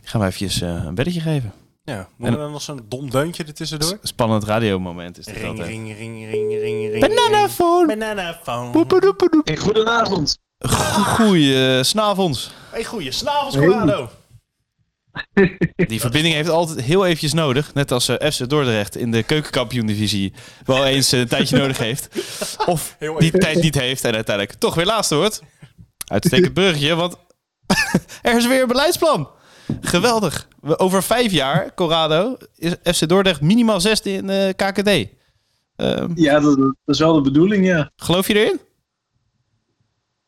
Die 0.00 0.08
gaan 0.08 0.20
we 0.20 0.26
eventjes 0.26 0.60
eh, 0.60 0.68
een 0.68 0.94
belletje 0.94 1.20
geven. 1.20 1.52
Ja, 1.84 2.08
moeten 2.16 2.38
we 2.38 2.42
dan 2.44 2.52
nog 2.52 2.62
zo'n 2.62 2.84
dom 2.88 3.10
deuntje 3.10 3.44
ertussendoor? 3.44 3.98
Spannend 4.02 4.44
radiomoment 4.44 5.18
is 5.18 5.24
dit 5.24 5.36
Ring, 5.36 5.48
altijd. 5.48 5.68
ring, 5.68 5.96
ring, 5.96 6.30
ring, 6.30 6.60
ring, 6.60 6.90
ring. 6.90 7.00
Bananafoon. 7.00 7.86
Bananafoon. 7.86 8.70
Poepedoepedoe. 8.70 9.56
Goedenavond. 9.58 10.38
Goeie 11.16 11.76
uh, 11.76 11.82
snavonds. 11.82 12.50
Hey, 12.70 12.84
goeie 12.84 13.12
snavels, 13.12 13.56
Corrado. 13.56 14.10
Die 15.76 16.00
verbinding 16.00 16.34
heeft 16.34 16.48
altijd 16.48 16.80
heel 16.80 17.04
eventjes 17.06 17.32
nodig. 17.32 17.74
Net 17.74 17.92
als 17.92 18.08
eh, 18.08 18.30
FC 18.30 18.48
Dordrecht 18.48 18.96
in 18.96 19.10
de 19.10 19.22
keukenkampioen-divisie 19.22 20.32
wel 20.64 20.86
eens 20.86 21.12
eh, 21.12 21.20
een 21.20 21.28
tijdje 21.28 21.58
nodig 21.58 21.78
heeft. 21.78 22.08
Of 22.66 22.96
die 23.18 23.30
tijd 23.38 23.62
niet 23.62 23.74
heeft 23.80 24.04
en 24.04 24.14
uiteindelijk 24.14 24.58
toch 24.58 24.74
weer 24.74 24.86
laatste 24.86 25.14
wordt. 25.16 25.42
Uitstekend 26.06 26.54
bruggetje, 26.54 26.94
want 26.94 27.16
er 28.22 28.36
is 28.36 28.46
weer 28.46 28.62
een 28.62 28.68
beleidsplan. 28.68 29.28
Geweldig. 29.80 30.48
We- 30.60 30.78
Over 30.78 31.02
vijf 31.02 31.32
jaar, 31.32 31.74
Corrado, 31.74 32.36
is 32.56 32.74
FC 32.94 33.08
Dordrecht 33.08 33.40
minimaal 33.40 33.80
zesde 33.80 34.12
in 34.12 34.26
de 34.26 34.52
KKD. 34.56 34.88
Ehm, 35.76 36.10
Ja, 36.14 36.40
dat, 36.40 36.56
dat 36.56 36.74
is 36.84 36.98
wel 36.98 37.14
de 37.14 37.20
bedoeling, 37.20 37.66
ja. 37.66 37.90
geloof 37.96 38.26
je 38.28 38.34
erin? 38.34 38.60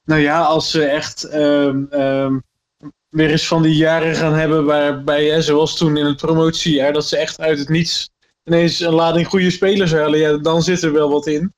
nou 0.04 0.20
ja, 0.20 0.42
als 0.42 0.70
ze 0.70 0.84
echt 0.84 1.24
ehm, 1.24 1.84
ehm, 1.90 2.38
weer 3.12 3.30
eens 3.30 3.46
van 3.46 3.62
die 3.62 3.76
jaren 3.76 4.14
gaan 4.14 4.34
hebben 4.34 4.64
waarbij, 4.64 5.24
hè, 5.24 5.42
zoals 5.42 5.76
toen 5.76 5.96
in 5.96 6.06
het 6.06 6.16
promotiejaar, 6.16 6.92
dat 6.92 7.06
ze 7.06 7.16
echt 7.16 7.40
uit 7.40 7.58
het 7.58 7.68
niets 7.68 8.10
ineens 8.44 8.80
een 8.80 8.94
lading 8.94 9.26
goede 9.26 9.50
spelers 9.50 9.92
halen, 9.92 10.18
ja, 10.18 10.36
dan 10.36 10.62
zit 10.62 10.82
er 10.82 10.92
wel 10.92 11.10
wat 11.10 11.26
in. 11.26 11.54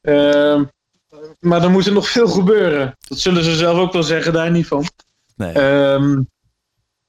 Ehm, 0.00 0.64
maar 1.40 1.60
dan 1.60 1.72
moet 1.72 1.86
er 1.86 1.92
nog 1.92 2.08
veel 2.08 2.28
gebeuren. 2.28 2.96
Dat 3.08 3.18
zullen 3.18 3.44
ze 3.44 3.56
zelf 3.56 3.78
ook 3.78 3.92
wel 3.92 4.02
zeggen, 4.02 4.32
daar 4.32 4.50
niet 4.50 4.66
van. 4.66 4.84
Nee. 5.36 5.52
Ehm, 5.52 6.22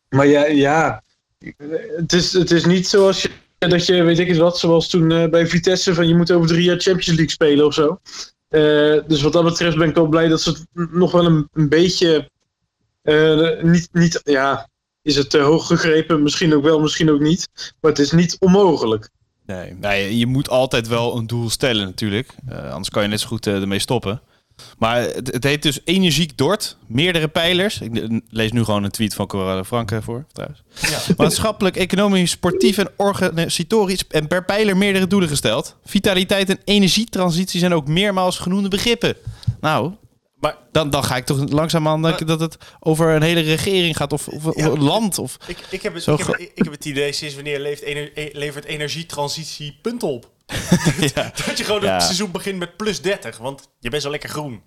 maar 0.10 0.28
ja, 0.28 0.46
ja 0.46 1.04
het, 1.96 2.14
is, 2.14 2.34
het 2.34 2.52
is 2.52 2.66
niet 2.66 2.88
zoals 2.88 3.22
je, 3.22 3.30
dat 3.58 3.86
je, 3.86 4.04
weet 4.04 4.20
ik 4.20 4.28
het 4.28 4.38
wat, 4.38 4.60
zoals 4.60 4.90
toen 4.90 5.12
eh, 5.12 5.30
bij 5.30 5.48
Vitesse, 5.48 5.94
van 5.94 6.08
je 6.08 6.16
moet 6.16 6.32
over 6.32 6.48
drie 6.48 6.64
jaar 6.64 6.80
Champions 6.80 7.08
League 7.08 7.30
spelen 7.30 7.66
of 7.66 7.74
zo. 7.74 8.00
Eh, 8.48 8.98
dus 9.08 9.22
wat 9.22 9.34
dat 9.34 9.44
betreft 9.44 9.78
ben 9.78 9.90
ik 9.90 9.96
wel 9.96 10.08
blij 10.08 10.28
dat 10.28 10.42
ze 10.42 10.50
het 10.50 10.92
nog 10.92 11.12
wel 11.12 11.26
een, 11.26 11.48
een 11.54 11.70
beetje, 11.70 12.30
eh, 13.10 13.64
niet, 13.64 13.90
niet, 13.92 14.22
ja, 14.24 14.70
is 15.02 15.16
het 15.16 15.30
te 15.30 15.40
hoog 15.40 15.68
gegrepen? 15.68 16.24
Misschien 16.24 16.56
ook 16.56 16.64
wel, 16.64 16.80
misschien 16.80 17.12
ook 17.12 17.20
niet. 17.20 17.48
Maar 17.82 17.92
het 17.92 18.00
is 18.00 18.12
niet 18.12 18.38
onmogelijk. 18.40 19.10
Nee, 19.46 19.74
nee, 19.74 20.18
je 20.18 20.26
moet 20.26 20.50
altijd 20.50 20.88
wel 20.88 21.18
een 21.18 21.28
doel 21.28 21.50
stellen 21.50 21.86
natuurlijk. 21.86 22.36
Eh, 22.48 22.70
anders 22.70 22.90
kan 22.90 23.04
je 23.04 23.10
net 23.10 23.20
zo 23.20 23.28
goed 23.28 23.48
uh, 23.48 23.62
ermee 23.62 23.80
stoppen. 23.80 24.22
Maar 24.78 25.02
het, 25.02 25.34
het, 25.34 25.44
heet 25.44 25.62
dus 25.62 25.80
Energiek 25.84 26.38
Dort. 26.38 26.78
Meerdere 26.88 27.28
pijlers. 27.28 27.82
Ik 27.82 28.22
lees 28.30 28.52
nu 28.52 28.64
gewoon 28.64 28.84
een 28.84 28.92
tweet 28.92 29.14
van 29.14 29.28
Corrado 29.28 29.64
Franke 29.64 30.02
voor. 30.02 30.26
Trouwens. 30.32 30.64
Ja. 30.82 31.14
Maatschappelijk, 31.18 31.76
economisch, 31.76 32.32
sportief 32.32 32.78
en 32.78 32.90
organisatorisch. 32.96 34.08
En 34.08 34.28
per 34.28 34.46
pijler 34.46 34.78
meerdere 34.78 35.08
doelen 35.08 35.30
gesteld. 35.30 35.76
Vitaliteit 35.86 36.50
en 36.50 36.60
energietransitie 36.64 37.60
zijn 37.60 37.74
ook 37.74 37.88
meermaals 37.88 38.38
genoemde 38.38 38.70
begrippen. 38.70 39.16
Nou, 39.62 39.94
maar 40.40 40.58
dan, 40.72 40.90
dan 40.90 41.04
ga 41.04 41.16
ik 41.16 41.26
toch 41.26 41.50
langzaamaan 41.50 42.02
denken 42.02 42.28
dat 42.28 42.40
het 42.40 42.58
over 42.80 43.10
een 43.10 43.22
hele 43.22 43.40
regering 43.40 43.98
gaat 43.98 44.14
of, 44.14 44.28
of, 44.28 44.46
een 44.46 44.84
land. 44.84 45.18
Of 45.18 45.38
ik, 45.48 45.58
ik, 45.70 45.82
heb 45.82 45.94
het, 45.94 46.08
ik, 46.08 46.18
heb, 46.18 46.38
ik 46.38 46.64
heb 46.64 46.72
het 46.72 46.86
idee, 46.86 47.12
sinds 47.12 47.36
wanneer 47.36 47.60
leeft 47.60 47.82
ener, 47.82 48.12
e- 48.14 48.30
levert 48.34 48.66
energietransitie 48.66 49.80
punten 49.82 50.08
op? 50.08 50.32
ja. 51.16 51.32
dat 51.46 51.58
je 51.58 51.64
gewoon 51.64 51.84
het 51.84 52.04
seizoen 52.04 52.32
begint 52.32 52.60
met 52.60 52.78
plus 52.78 53.02
30, 53.02 53.38
want 53.38 53.70
je 53.80 53.90
bent 53.90 54.02
zo 54.04 54.10
lekker 54.10 54.30
groen. 54.30 54.62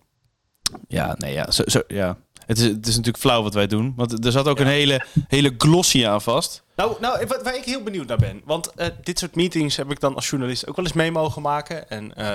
Ja, 0.89 1.15
nee, 1.19 1.33
ja. 1.33 1.51
Zo, 1.51 1.63
zo, 1.67 1.83
ja. 1.87 2.19
Het 2.53 2.61
is, 2.61 2.67
het 2.67 2.87
is 2.87 2.97
natuurlijk 2.97 3.25
flauw 3.25 3.43
wat 3.43 3.55
wij 3.55 3.67
doen. 3.67 3.93
Want 3.97 4.25
er 4.25 4.33
zat 4.33 4.49
ook 4.49 4.59
een 4.59 4.67
hele, 4.67 5.05
hele 5.29 5.55
glossy 5.59 6.07
aan 6.07 6.23
vast. 6.23 6.63
Nou, 6.77 6.97
nou, 7.01 7.27
waar 7.43 7.57
ik 7.57 7.65
heel 7.65 7.83
benieuwd 7.83 8.07
naar 8.07 8.19
ben. 8.19 8.41
Want 8.45 8.71
uh, 8.77 8.87
dit 9.03 9.19
soort 9.19 9.35
meetings 9.35 9.77
heb 9.77 9.91
ik 9.91 10.01
dan 10.01 10.15
als 10.15 10.29
journalist 10.29 10.69
ook 10.69 10.77
wel 10.77 10.85
eens 10.85 10.95
mee 10.95 11.11
mogen 11.11 11.43
maken. 11.43 11.91
En 11.91 12.13
uh, 12.19 12.35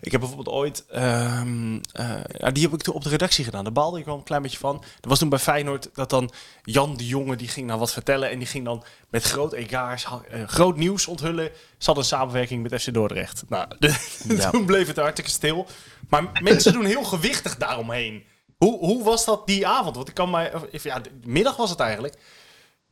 ik 0.00 0.12
heb 0.12 0.20
bijvoorbeeld 0.20 0.56
ooit... 0.56 0.84
Um, 0.94 1.74
uh, 1.74 2.50
die 2.52 2.62
heb 2.62 2.72
ik 2.72 2.82
toen 2.82 2.94
op 2.94 3.02
de 3.02 3.08
redactie 3.08 3.44
gedaan. 3.44 3.64
Daar 3.64 3.72
baalde 3.72 3.98
ik 3.98 4.04
wel 4.04 4.16
een 4.16 4.22
klein 4.22 4.42
beetje 4.42 4.58
van. 4.58 4.82
Er 5.00 5.08
was 5.08 5.18
toen 5.18 5.28
bij 5.28 5.38
Feyenoord 5.38 5.88
dat 5.94 6.10
dan 6.10 6.30
Jan 6.62 6.96
de 6.96 7.06
Jonge... 7.06 7.36
die 7.36 7.48
ging 7.48 7.66
nou 7.66 7.78
wat 7.78 7.92
vertellen. 7.92 8.30
En 8.30 8.38
die 8.38 8.48
ging 8.48 8.64
dan 8.64 8.84
met 9.10 9.22
groot 9.22 9.52
egaars, 9.52 10.06
groot 10.46 10.76
nieuws 10.76 11.06
onthullen. 11.06 11.50
Ze 11.78 11.90
had 11.90 11.96
een 11.96 12.04
samenwerking 12.04 12.62
met 12.62 12.82
FC 12.82 12.94
Dordrecht. 12.94 13.44
Nou, 13.48 13.68
ja. 14.28 14.50
toen 14.50 14.64
bleef 14.64 14.86
het 14.86 14.96
hartstikke 14.96 15.30
stil. 15.30 15.66
Maar 16.08 16.40
mensen 16.42 16.72
doen 16.72 16.84
heel 16.84 17.04
gewichtig 17.04 17.56
daaromheen. 17.56 18.24
Hoe, 18.56 18.78
hoe 18.78 19.04
was 19.04 19.24
dat 19.24 19.46
die 19.46 19.66
avond? 19.66 19.96
Want 19.96 20.08
ik 20.08 20.14
kan 20.14 20.30
mij... 20.30 20.52
Ja, 20.70 21.00
middag 21.24 21.56
was 21.56 21.70
het 21.70 21.80
eigenlijk... 21.80 22.14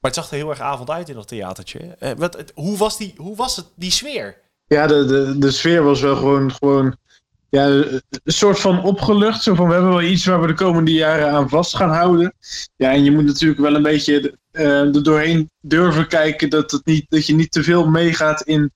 Maar 0.00 0.12
het 0.12 0.22
zag 0.22 0.30
er 0.30 0.36
heel 0.36 0.50
erg 0.50 0.60
avond 0.60 0.90
uit 0.90 1.08
in 1.08 1.14
dat 1.14 1.28
theatertje. 1.28 1.96
Uh, 2.00 2.10
wat, 2.16 2.44
hoe, 2.54 2.76
was 2.76 2.96
die, 2.96 3.14
hoe 3.16 3.36
was 3.36 3.56
het, 3.56 3.66
die 3.74 3.90
sfeer? 3.90 4.36
Ja, 4.66 4.86
de, 4.86 5.04
de, 5.04 5.38
de 5.38 5.50
sfeer 5.50 5.82
was 5.82 6.00
wel 6.00 6.16
gewoon, 6.16 6.52
gewoon 6.52 6.96
ja, 7.48 7.66
een 7.66 8.02
soort 8.24 8.60
van 8.60 8.82
opgelucht. 8.82 9.42
Zo 9.42 9.54
van, 9.54 9.66
we 9.66 9.72
hebben 9.72 9.90
wel 9.90 10.02
iets 10.02 10.24
waar 10.24 10.40
we 10.40 10.46
de 10.46 10.54
komende 10.54 10.92
jaren 10.92 11.30
aan 11.30 11.48
vast 11.48 11.76
gaan 11.76 11.90
houden. 11.90 12.34
Ja, 12.76 12.90
en 12.90 13.04
je 13.04 13.10
moet 13.10 13.24
natuurlijk 13.24 13.60
wel 13.60 13.74
een 13.74 13.82
beetje 13.82 14.38
uh, 14.52 14.80
er 14.80 15.02
doorheen 15.02 15.50
durven 15.60 16.08
kijken... 16.08 16.50
Dat, 16.50 16.70
het 16.70 16.84
niet, 16.86 17.06
dat 17.08 17.26
je 17.26 17.34
niet 17.34 17.52
te 17.52 17.62
veel 17.62 17.88
meegaat 17.88 18.42
in 18.42 18.72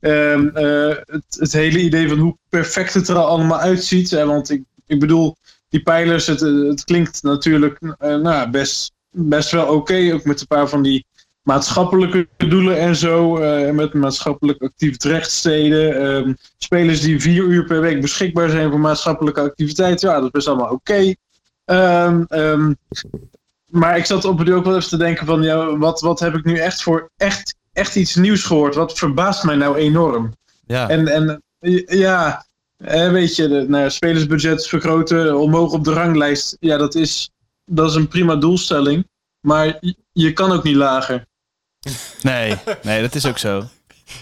uh, 0.00 0.36
uh, 0.36 0.96
het, 1.06 1.36
het 1.38 1.52
hele 1.52 1.78
idee 1.78 2.08
van 2.08 2.18
hoe 2.18 2.36
perfect 2.48 2.94
het 2.94 3.08
er 3.08 3.16
allemaal 3.16 3.58
uitziet. 3.58 4.10
want 4.10 4.50
ik, 4.50 4.62
ik 4.86 5.00
bedoel, 5.00 5.36
die 5.72 5.82
pijlers, 5.82 6.26
het, 6.26 6.40
het 6.40 6.84
klinkt 6.84 7.22
natuurlijk 7.22 7.78
nou, 7.98 8.50
best 8.50 8.92
best 9.12 9.50
wel 9.50 9.66
oké. 9.66 10.10
ook 10.12 10.24
met 10.24 10.40
een 10.40 10.46
paar 10.46 10.68
van 10.68 10.82
die 10.82 11.06
maatschappelijke 11.42 12.28
doelen 12.36 12.78
en 12.78 12.96
zo. 12.96 13.38
Uh, 13.38 13.70
met 13.70 13.94
maatschappelijk 13.94 14.62
actief 14.62 15.02
rechtssteden. 15.02 16.04
Um, 16.04 16.36
spelers 16.58 17.00
die 17.00 17.20
vier 17.20 17.44
uur 17.44 17.64
per 17.64 17.80
week 17.80 18.00
beschikbaar 18.00 18.50
zijn 18.50 18.70
voor 18.70 18.80
maatschappelijke 18.80 19.40
activiteiten. 19.40 20.08
Ja, 20.08 20.14
dat 20.14 20.24
is 20.24 20.30
best 20.30 20.48
allemaal 20.48 20.70
oké. 20.70 20.74
Okay. 20.74 21.16
Um, 22.06 22.26
um, 22.28 22.76
maar 23.66 23.96
ik 23.96 24.04
zat 24.04 24.24
op 24.24 24.38
het 24.38 24.50
ook 24.50 24.64
wel 24.64 24.76
even 24.76 24.88
te 24.88 24.96
denken 24.96 25.26
van... 25.26 25.42
Ja, 25.42 25.76
wat, 25.76 26.00
wat 26.00 26.20
heb 26.20 26.34
ik 26.34 26.44
nu 26.44 26.56
echt 26.56 26.82
voor 26.82 27.10
echt, 27.16 27.54
echt 27.72 27.96
iets 27.96 28.14
nieuws 28.14 28.44
gehoord? 28.44 28.74
Wat 28.74 28.98
verbaast 28.98 29.44
mij 29.44 29.56
nou 29.56 29.76
enorm? 29.76 30.34
Ja. 30.66 30.88
En, 30.88 31.08
en 31.08 31.42
ja, 31.98 32.46
weet 33.12 33.36
je, 33.36 33.48
de, 33.48 33.64
nou, 33.68 33.90
spelersbudget 33.90 34.66
vergroten, 34.66 35.38
omhoog 35.38 35.72
op 35.72 35.84
de 35.84 35.92
ranglijst. 35.92 36.56
Ja, 36.60 36.76
dat 36.76 36.94
is 36.94 37.30
dat 37.64 37.90
is 37.90 37.96
een 37.96 38.08
prima 38.08 38.36
doelstelling. 38.36 39.08
Maar 39.40 39.80
je 40.12 40.32
kan 40.32 40.52
ook 40.52 40.62
niet 40.62 40.76
lager. 40.76 41.24
Nee, 42.22 42.56
nee, 42.82 43.00
dat 43.00 43.14
is 43.14 43.26
ook 43.26 43.38
zo. 43.38 43.62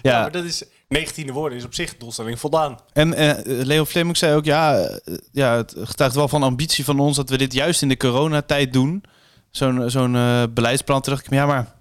Ja, 0.03 0.21
maar 0.21 0.33
dat 0.33 0.45
is 0.45 0.65
19e 0.65 1.33
woorden 1.33 1.59
is 1.59 1.65
op 1.65 1.75
zich 1.75 1.97
doelstelling 1.97 2.39
voldaan. 2.39 2.79
En 2.93 3.21
uh, 3.21 3.33
Leo 3.45 3.85
Fleming 3.85 4.17
zei 4.17 4.35
ook, 4.35 4.45
ja, 4.45 4.79
uh, 4.79 5.17
ja, 5.33 5.57
het 5.57 5.75
getuigt 5.79 6.15
wel 6.15 6.29
van 6.29 6.43
ambitie 6.43 6.85
van 6.85 7.01
ons 7.01 7.17
dat 7.17 7.31
we 7.31 7.37
dit 7.39 7.53
juist 7.53 7.83
in 7.83 7.89
de 7.89 7.97
coronatijd 7.97 8.73
doen. 8.73 9.05
Zo'n 9.51 9.91
zo'n 9.91 10.15
uh, 10.15 10.43
beleidsplan. 10.51 11.01
terug. 11.01 11.23
ja, 11.31 11.47
maar, 11.47 11.75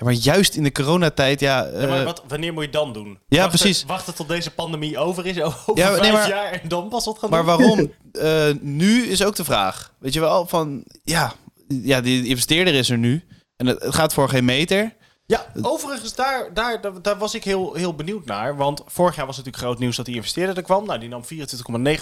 ja, 0.00 0.06
maar 0.06 0.14
juist 0.14 0.54
in 0.54 0.62
de 0.62 0.72
coronatijd, 0.72 1.40
ja... 1.40 1.68
ja 1.72 1.86
maar 1.86 2.04
wat, 2.04 2.22
wanneer 2.28 2.52
moet 2.52 2.64
je 2.64 2.70
dan 2.70 2.92
doen? 2.92 3.18
Ja, 3.28 3.40
wachten, 3.40 3.58
precies. 3.58 3.84
Wachten 3.84 4.14
tot 4.14 4.28
deze 4.28 4.50
pandemie 4.50 4.98
over 4.98 5.26
is, 5.26 5.40
over 5.42 5.76
ja, 5.76 5.88
vijf 5.88 6.00
nee, 6.00 6.12
maar, 6.12 6.28
jaar 6.28 6.52
en 6.52 6.68
dan 6.68 6.88
pas 6.88 7.04
wat 7.04 7.18
gaan 7.18 7.30
maar 7.30 7.38
doen? 7.38 7.48
Maar 7.48 7.92
waarom? 8.12 8.58
nu 8.78 9.06
is 9.06 9.24
ook 9.24 9.36
de 9.36 9.44
vraag. 9.44 9.92
Weet 9.98 10.12
je 10.12 10.20
wel, 10.20 10.46
van, 10.46 10.84
ja, 11.04 11.32
ja, 11.68 12.00
die 12.00 12.26
investeerder 12.26 12.74
is 12.74 12.90
er 12.90 12.98
nu. 12.98 13.24
En 13.56 13.66
het, 13.66 13.82
het 13.82 13.94
gaat 13.94 14.12
voor 14.12 14.28
geen 14.28 14.44
meter. 14.44 14.94
Ja, 15.26 15.46
overigens, 15.62 16.14
daar, 16.14 16.54
daar, 16.54 17.02
daar, 17.02 17.18
was 17.18 17.34
ik 17.34 17.44
heel, 17.44 17.74
heel 17.74 17.94
benieuwd 17.94 18.24
naar. 18.24 18.56
Want 18.56 18.82
vorig 18.86 19.16
jaar 19.16 19.26
was 19.26 19.36
het 19.36 19.44
natuurlijk 19.44 19.72
groot 19.72 19.82
nieuws 19.82 19.96
dat 19.96 20.06
die 20.06 20.14
investeerder 20.14 20.56
er 20.56 20.62
kwam. 20.62 20.86
Nou, 20.86 20.98
die 20.98 21.08
nam 21.08 21.22
24,9% 21.24 21.32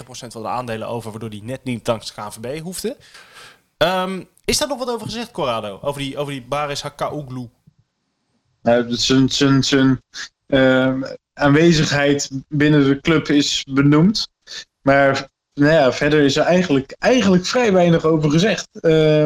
van 0.07 0.41
de 0.41 0.47
aandelen 0.47 0.87
over, 0.87 1.11
waardoor 1.11 1.29
die 1.29 1.43
net 1.43 1.63
niet 1.63 1.85
dankzij 1.85 2.25
KVB 2.25 2.59
hoefde. 2.59 2.97
Um, 3.77 4.27
is 4.45 4.57
daar 4.57 4.67
nog 4.67 4.77
wat 4.77 4.89
over 4.89 5.05
gezegd, 5.05 5.31
Corrado? 5.31 5.79
Over 5.81 6.01
die, 6.01 6.17
over 6.17 6.33
die 6.33 6.41
Baris 6.41 6.81
Hakaouglu? 6.81 7.49
Nou, 8.69 9.61
zijn, 9.61 10.01
uh, 10.47 10.95
aanwezigheid 11.33 12.29
binnen 12.47 12.85
de 12.85 12.99
club 13.01 13.27
is 13.27 13.65
benoemd. 13.69 14.27
Maar 14.81 15.29
nou 15.53 15.73
ja, 15.73 15.93
verder 15.93 16.21
is 16.21 16.35
er 16.35 16.43
eigenlijk, 16.43 16.95
eigenlijk 16.99 17.45
vrij 17.45 17.73
weinig 17.73 18.05
over 18.05 18.31
gezegd. 18.31 18.67
Uh, 18.81 19.25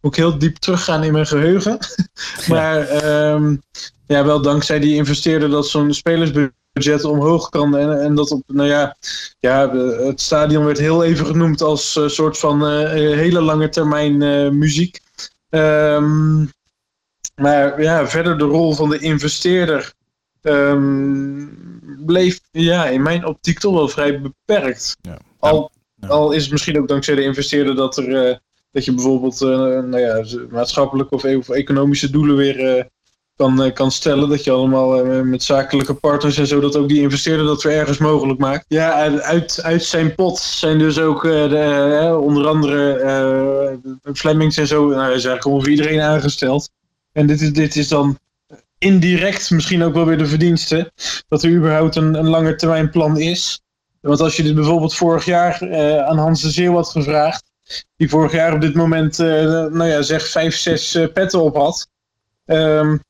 moet 0.00 0.12
ik 0.12 0.14
heel 0.14 0.38
diep 0.38 0.56
teruggaan 0.56 1.04
in 1.04 1.12
mijn 1.12 1.26
geheugen. 1.26 1.78
maar 2.48 3.04
um, 3.32 3.62
ja, 4.06 4.24
wel 4.24 4.42
dankzij 4.42 4.78
die 4.78 4.94
investeerder 4.94 5.50
dat 5.50 5.68
zo'n 5.68 5.94
spelersbudget 5.94 7.04
omhoog 7.04 7.48
kan. 7.48 7.76
En, 7.76 8.00
en 8.00 8.14
dat 8.14 8.30
op, 8.30 8.42
nou 8.46 8.68
ja, 8.68 8.96
ja, 9.40 9.70
het 10.06 10.20
stadion 10.20 10.64
werd 10.64 10.78
heel 10.78 11.04
even 11.04 11.26
genoemd 11.26 11.60
als 11.60 11.96
uh, 11.96 12.08
soort 12.08 12.38
van 12.38 12.72
uh, 12.72 12.90
hele 12.92 13.40
lange 13.40 13.68
termijn 13.68 14.22
uh, 14.22 14.50
muziek. 14.50 15.00
Um, 15.50 16.50
maar 17.40 17.82
ja, 17.82 18.06
verder 18.08 18.38
de 18.38 18.44
rol 18.44 18.72
van 18.72 18.90
de 18.90 18.98
investeerder 18.98 19.92
um, 20.42 21.58
bleef 22.06 22.40
ja, 22.50 22.86
in 22.86 23.02
mijn 23.02 23.26
optiek 23.26 23.58
toch 23.58 23.74
wel 23.74 23.88
vrij 23.88 24.20
beperkt. 24.20 24.96
Ja. 25.00 25.18
Al, 25.38 25.70
al 26.08 26.32
is 26.32 26.42
het 26.42 26.52
misschien 26.52 26.78
ook 26.78 26.88
dankzij 26.88 27.14
de 27.14 27.22
investeerder 27.22 27.74
dat 27.74 27.96
er 27.96 28.40
dat 28.72 28.84
je 28.84 28.94
bijvoorbeeld 28.94 29.40
uh, 29.40 29.48
nou 29.48 29.98
ja, 29.98 30.24
maatschappelijke 30.50 31.14
of, 31.14 31.24
of, 31.24 31.48
economische 31.48 32.10
doelen 32.10 32.36
weer 32.36 32.76
uh, 32.76 32.82
kan, 33.36 33.72
kan 33.72 33.90
stellen. 33.90 34.28
Dat 34.28 34.44
je 34.44 34.50
allemaal 34.50 35.04
met 35.24 35.42
zakelijke 35.42 35.94
partners 35.94 36.38
en 36.38 36.46
zo, 36.46 36.60
dat 36.60 36.76
ook 36.76 36.88
die 36.88 37.00
investeerder 37.00 37.46
dat 37.46 37.62
weer 37.62 37.78
ergens 37.78 37.98
mogelijk 37.98 38.40
maakt. 38.40 38.64
Ja, 38.68 38.92
uit, 39.22 39.62
uit 39.62 39.82
zijn 39.82 40.14
pot 40.14 40.38
zijn 40.38 40.78
dus 40.78 40.98
ook 40.98 41.22
de, 41.22 42.18
onder 42.20 42.46
andere 42.46 43.78
Flemings 44.12 44.56
en 44.56 44.66
zo, 44.66 44.88
nou, 44.88 45.04
is 45.04 45.24
eigenlijk 45.24 45.44
ongeveer 45.44 45.70
iedereen 45.70 46.00
aangesteld. 46.00 46.70
En 47.12 47.26
dit 47.26 47.40
is, 47.40 47.52
dit 47.52 47.76
is 47.76 47.88
dan 47.88 48.18
indirect 48.78 49.50
misschien 49.50 49.82
ook 49.82 49.94
wel 49.94 50.06
weer 50.06 50.18
de 50.18 50.26
verdienste 50.26 50.92
dat 51.28 51.42
er 51.42 51.50
überhaupt 51.50 51.96
een, 51.96 52.14
een 52.14 52.28
lange 52.28 52.54
termijn 52.54 52.90
plan 52.90 53.18
is. 53.18 53.60
Want 54.00 54.20
als 54.20 54.36
je 54.36 54.42
dit 54.42 54.54
bijvoorbeeld 54.54 54.94
vorig 54.94 55.24
jaar 55.24 55.74
aan 56.04 56.18
Hans 56.18 56.42
de 56.42 56.50
Zeeuw 56.50 56.74
had 56.74 56.88
gevraagd, 56.88 57.50
die 57.96 58.08
vorig 58.08 58.32
jaar 58.32 58.54
op 58.54 58.60
dit 58.60 58.74
moment, 58.74 59.18
uh, 59.18 59.26
nou 59.66 59.84
ja, 59.84 60.02
zeg 60.02 60.28
vijf, 60.28 60.56
zes 60.56 60.94
uh, 60.94 61.12
petten 61.12 61.40
op 61.40 61.56
had. 61.56 61.88
Um, 62.44 63.00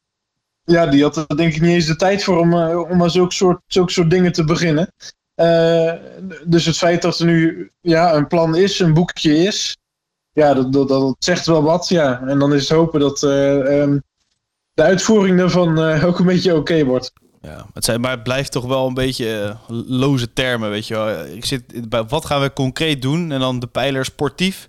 ja, 0.64 0.86
die 0.86 1.02
had 1.02 1.16
er 1.16 1.36
denk 1.36 1.54
ik 1.54 1.60
niet 1.60 1.70
eens 1.70 1.86
de 1.86 1.96
tijd 1.96 2.24
voor 2.24 2.38
om, 2.38 2.54
om 2.74 3.02
aan 3.02 3.10
zulke 3.10 3.34
soort, 3.34 3.60
zulke 3.66 3.92
soort 3.92 4.10
dingen 4.10 4.32
te 4.32 4.44
beginnen. 4.44 4.92
Eh, 5.40 5.92
dus 6.44 6.66
het 6.66 6.76
feit 6.76 7.02
dat 7.02 7.18
er 7.18 7.26
nu 7.26 7.70
ja, 7.80 8.14
een 8.14 8.26
plan 8.26 8.56
is, 8.56 8.78
een 8.78 8.94
boekje 8.94 9.36
is, 9.36 9.76
ja, 10.32 10.54
dat, 10.54 10.88
dat, 10.88 11.16
zegt 11.18 11.46
wel 11.46 11.62
wat. 11.62 11.88
Ja. 11.88 12.20
En 12.26 12.38
dan 12.38 12.54
is 12.54 12.68
het 12.68 12.78
hopen 12.78 13.00
dat 13.00 13.22
eh, 13.22 13.80
ehm, 13.80 13.98
de 14.74 14.82
uitvoering 14.82 15.38
daarvan 15.38 15.78
eh, 15.78 16.04
ook 16.04 16.18
een 16.18 16.26
beetje 16.26 16.56
oké 16.56 16.84
wordt. 16.84 17.12
Ja, 17.42 17.66
het 17.74 17.84
zijn, 17.84 18.00
maar 18.00 18.10
het 18.10 18.22
blijft 18.22 18.52
toch 18.52 18.64
wel 18.64 18.86
een 18.86 18.94
beetje 18.94 19.40
eh, 19.40 19.76
loze 19.86 20.32
termen, 20.32 20.70
weet 20.70 20.86
je 20.86 20.94
wel. 20.94 21.26
Ik 21.26 21.44
zit 21.44 21.88
bij 21.88 22.04
wat 22.04 22.24
gaan 22.24 22.40
we 22.40 22.52
concreet 22.52 23.02
doen? 23.02 23.32
En 23.32 23.40
dan 23.40 23.58
de 23.58 23.66
pijler 23.66 24.04
sportief. 24.04 24.68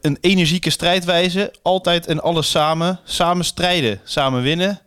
Een 0.00 0.18
energieke 0.20 0.70
strijdwijze. 0.70 1.54
Altijd 1.62 2.06
en 2.06 2.22
alles 2.22 2.50
samen. 2.50 3.00
Samen 3.04 3.44
strijden. 3.44 4.00
Samen 4.04 4.42
winnen. 4.42 4.80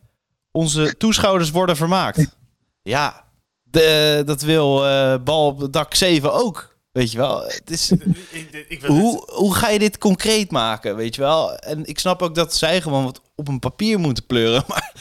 Onze 0.52 0.98
toeschouwers 0.98 1.52
worden 1.52 1.76
vermaakt. 1.76 2.38
Ja, 2.82 3.24
de, 3.64 4.22
dat 4.26 4.42
wil 4.42 4.82
bal 5.24 5.46
op 5.46 5.74
dak 5.74 5.96
7 5.96 6.34
ook. 6.34 6.79
Weet 7.00 7.12
je 7.12 7.18
wel. 7.18 7.44
Het 7.44 7.70
is, 7.70 7.92
Ik, 8.68 8.84
hoe, 8.84 9.24
hoe 9.32 9.56
ga 9.56 9.70
je 9.70 9.80
dit 9.80 9.98
concreet 9.98 10.52
maken, 10.52 10.96
weet 10.96 11.16
je 11.16 11.22
wel? 11.22 11.56
En 11.56 11.86
ik 11.86 12.00
snap 12.00 12.22
ook 12.22 12.36
dat 12.36 12.56
zij 12.56 12.82
gewoon 12.82 13.04
wat 13.04 13.22
op 13.36 13.48
een 13.48 13.60
papier 13.60 14.00
moeten 14.00 14.26
pleuren. 14.26 14.64
Maar 14.68 14.94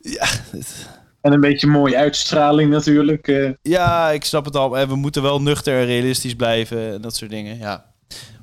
ja, 0.00 0.26
En 1.20 1.32
een 1.32 1.40
beetje 1.40 1.66
mooie 1.66 1.96
uitstraling 1.96 2.70
natuurlijk. 2.70 3.28
eh. 3.28 3.50
Ja, 3.62 4.10
ik 4.10 4.24
snap 4.24 4.44
het 4.44 4.56
al. 4.56 4.78
En 4.78 4.88
we 4.88 4.96
moeten 4.96 5.22
wel 5.22 5.42
nuchter 5.42 5.78
en 5.78 5.86
realistisch 5.86 6.34
blijven 6.34 6.92
en 6.92 7.00
dat 7.00 7.16
soort 7.16 7.30
dingen. 7.30 7.58
Ja. 7.58 7.84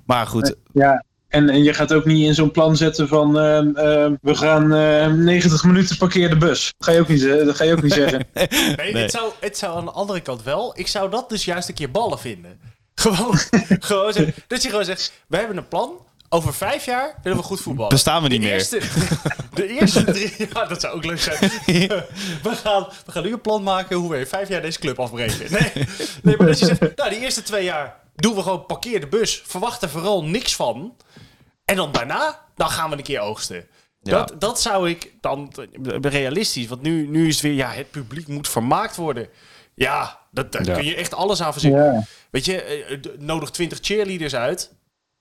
Maar 0.05 0.27
goed, 0.27 0.55
Ja, 0.73 1.03
en, 1.27 1.49
en 1.49 1.63
je 1.63 1.73
gaat 1.73 1.93
ook 1.93 2.05
niet 2.05 2.25
in 2.25 2.33
zo'n 2.33 2.51
plan 2.51 2.77
zetten 2.77 3.07
van 3.07 3.39
ehm, 3.39 3.75
ehm, 3.75 4.15
we 4.21 4.35
gaan 4.35 4.73
eh, 4.73 5.13
90 5.13 5.63
minuten 5.63 5.97
parkeer 5.97 6.29
de 6.29 6.37
bus. 6.37 6.73
Dat 6.77 6.87
ga 6.87 6.93
je 6.93 6.99
ook 6.99 7.07
niet, 7.07 7.21
dat 7.21 7.55
ga 7.55 7.63
je 7.63 7.71
ook 7.71 7.81
niet 7.81 7.93
zeggen. 7.93 8.25
Nee, 8.33 8.93
Nee. 8.93 9.01
Het, 9.03 9.11
zou, 9.11 9.31
het 9.39 9.57
zou 9.57 9.77
aan 9.77 9.85
de 9.85 9.91
andere 9.91 10.21
kant 10.21 10.43
wel. 10.43 10.79
Ik 10.79 10.87
zou 10.87 11.09
dat 11.09 11.29
dus 11.29 11.45
juist 11.45 11.67
een 11.69 11.73
keer 11.73 11.91
ballen 11.91 12.19
vinden. 12.19 12.59
Gewoon, 12.95 13.38
gewoon 13.89 14.13
zeg, 14.13 14.29
dat 14.47 14.62
je 14.62 14.69
gewoon 14.69 14.86
zegt: 14.86 15.13
we 15.27 15.38
hebben 15.38 15.58
een 15.58 15.67
plan. 15.67 16.06
Over 16.29 16.53
vijf 16.53 16.86
jaar 16.86 17.15
willen 17.23 17.38
we 17.38 17.43
goed 17.43 17.62
voetballen. 17.62 17.91
Bestaan 17.91 18.23
we 18.23 18.27
niet 18.27 18.41
de 18.41 18.47
meer. 18.47 18.56
Eerste, 18.56 18.82
de 19.53 19.67
eerste 19.67 20.03
drie. 20.03 20.34
Ja, 20.53 20.65
dat 20.65 20.82
zou 20.82 20.95
ook 20.95 21.06
leuk 21.06 21.19
zijn. 21.19 21.38
We 22.43 22.56
gaan, 22.63 22.88
we 23.06 23.12
gaan 23.12 23.23
nu 23.23 23.32
een 23.32 23.41
plan 23.41 23.63
maken 23.63 23.95
hoe 23.95 24.10
we 24.10 24.17
in 24.17 24.27
vijf 24.27 24.49
jaar 24.49 24.62
deze 24.62 24.79
club 24.79 24.99
afbreken. 24.99 25.51
Nee, 25.51 25.71
nee 26.23 26.38
maar 26.38 26.47
dat 26.47 26.60
je 26.60 26.65
zegt: 26.65 26.95
nou, 26.95 27.10
die 27.10 27.19
eerste 27.19 27.43
twee 27.43 27.63
jaar 27.63 27.99
doen 28.15 28.36
we 28.36 28.41
gewoon 28.41 28.65
parkeer 28.65 28.99
de 28.99 29.08
bus. 29.08 29.43
Verwacht 29.45 29.82
er 29.82 29.89
vooral 29.89 30.23
niks 30.23 30.56
van. 30.56 30.95
En 31.65 31.75
dan 31.75 31.91
daarna, 31.91 32.39
dan 32.56 32.69
gaan 32.69 32.89
we 32.89 32.97
een 32.97 33.03
keer 33.03 33.19
oogsten. 33.19 33.67
Ja. 34.01 34.12
Dat, 34.12 34.41
dat 34.41 34.62
zou 34.62 34.89
ik 34.89 35.13
dan 35.21 35.53
realistisch. 36.01 36.67
Want 36.67 36.82
nu, 36.82 37.08
nu 37.08 37.27
is 37.27 37.34
het 37.34 37.43
weer, 37.43 37.53
ja, 37.53 37.71
het 37.71 37.91
publiek 37.91 38.27
moet 38.27 38.49
vermaakt 38.49 38.95
worden. 38.95 39.27
Ja, 39.75 40.19
dat, 40.33 40.51
daar 40.51 40.65
Ja. 40.65 40.73
kun 40.73 40.85
je 40.85 40.95
echt 40.95 41.13
alles 41.13 41.41
aan 41.41 41.51
verzinnen. 41.51 41.93
Ja. 41.93 42.03
Weet 42.31 42.45
je, 42.45 42.61
eh, 42.63 42.97
d- 42.99 43.19
nodig 43.19 43.49
20 43.49 43.77
cheerleaders 43.81 44.35
uit. 44.35 44.71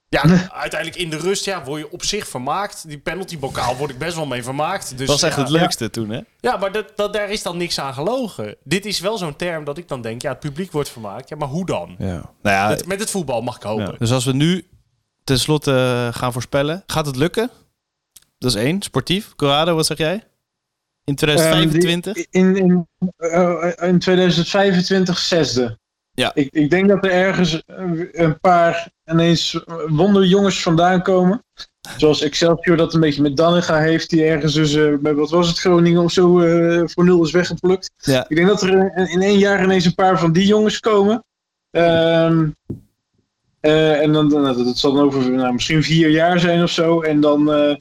Ja, 0.09 0.21
uiteindelijk 0.51 1.01
in 1.01 1.09
de 1.09 1.17
rust 1.17 1.45
ja, 1.45 1.63
word 1.63 1.81
je 1.81 1.91
op 1.91 2.03
zich 2.03 2.27
vermaakt. 2.27 2.87
Die 2.87 2.97
penaltybokaal 2.97 3.75
word 3.75 3.91
ik 3.91 3.97
best 3.97 4.15
wel 4.15 4.25
mee 4.25 4.43
vermaakt. 4.43 4.89
Dus, 4.89 4.97
dat 4.97 5.07
was 5.07 5.21
echt 5.21 5.35
ja, 5.35 5.41
het 5.41 5.51
leukste 5.51 5.89
toen, 5.89 6.09
hè? 6.09 6.19
Ja, 6.39 6.57
maar 6.57 6.71
dat, 6.71 6.91
dat, 6.95 7.13
daar 7.13 7.29
is 7.29 7.43
dan 7.43 7.57
niks 7.57 7.79
aan 7.79 7.93
gelogen. 7.93 8.55
Dit 8.63 8.85
is 8.85 8.99
wel 8.99 9.17
zo'n 9.17 9.35
term 9.35 9.63
dat 9.63 9.77
ik 9.77 9.87
dan 9.87 10.01
denk, 10.01 10.21
ja, 10.21 10.29
het 10.29 10.39
publiek 10.39 10.71
wordt 10.71 10.89
vermaakt. 10.89 11.29
Ja, 11.29 11.35
maar 11.35 11.47
hoe 11.47 11.65
dan? 11.65 11.95
Ja. 11.97 12.07
Nou 12.07 12.31
ja, 12.41 12.67
Met, 12.67 12.85
met 12.85 12.99
het 12.99 13.09
voetbal 13.09 13.41
mag 13.41 13.55
ik 13.55 13.61
hopen. 13.63 13.85
ja. 13.91 13.97
Dus 13.97 14.11
als 14.11 14.25
we 14.25 14.33
nu 14.33 14.67
tenslotte 15.23 15.71
eh, 16.11 16.19
gaan 16.19 16.33
voorspellen, 16.33 16.83
gaat 16.87 17.05
het 17.05 17.15
lukken? 17.15 17.49
Dat 18.37 18.55
is 18.55 18.61
één. 18.61 18.81
Sportief. 18.81 19.35
Corrado, 19.35 19.75
wat 19.75 19.85
zeg 19.85 19.97
jij? 19.97 20.23
In 21.03 21.15
2025? 21.15 22.17
Ehm, 22.17 22.45
in, 22.45 22.55
in, 22.55 22.87
eh, 23.17 23.71
in 23.81 23.99
2025 23.99 25.17
zesde. 25.17 25.77
Ja. 26.11 26.31
Ik, 26.33 26.47
ik 26.51 26.69
denk 26.69 26.87
dat 26.89 27.05
er 27.05 27.11
ergens 27.11 27.63
eh, 27.65 27.85
een 28.11 28.39
paar 28.39 28.91
ineens 29.05 29.63
wonderjongens 29.87 30.61
vandaan 30.61 31.01
komen. 31.01 31.43
Zoals 31.97 32.21
Excelsior 32.21 32.77
dat 32.77 32.93
een 32.93 32.99
beetje 32.99 33.21
met 33.21 33.37
Dannega 33.37 33.79
heeft. 33.79 34.09
Die 34.09 34.23
ergens 34.23 34.53
dus, 34.53 34.73
eh, 34.73 34.93
bij 34.99 35.13
wat 35.13 35.29
was 35.29 35.47
het, 35.47 35.59
Groningen 35.59 36.03
of 36.03 36.11
zo, 36.11 36.39
eh, 36.39 36.81
voor 36.85 37.03
nul 37.03 37.23
is 37.23 37.31
weggeplukt. 37.31 37.91
Ja. 37.97 38.25
Ik 38.27 38.35
denk 38.35 38.47
dat 38.47 38.61
er 38.61 38.69
in, 38.97 39.07
in 39.09 39.21
één 39.21 39.37
jaar 39.37 39.63
ineens 39.63 39.85
een 39.85 39.95
paar 39.95 40.19
van 40.19 40.31
die 40.31 40.45
jongens 40.45 40.79
komen. 40.79 41.23
Ehm, 41.71 42.49
eh, 43.59 44.01
en 44.01 44.13
dan, 44.13 44.29
dan- 44.29 44.43
dat 44.65 44.77
zal 44.77 44.93
dan 44.93 45.05
over 45.05 45.31
nou, 45.31 45.53
misschien 45.53 45.83
vier 45.83 46.09
jaar 46.09 46.39
zijn 46.39 46.63
of 46.63 46.69
zo. 46.69 47.01
En 47.01 47.21
dan 47.21 47.51
eh, 47.53 47.75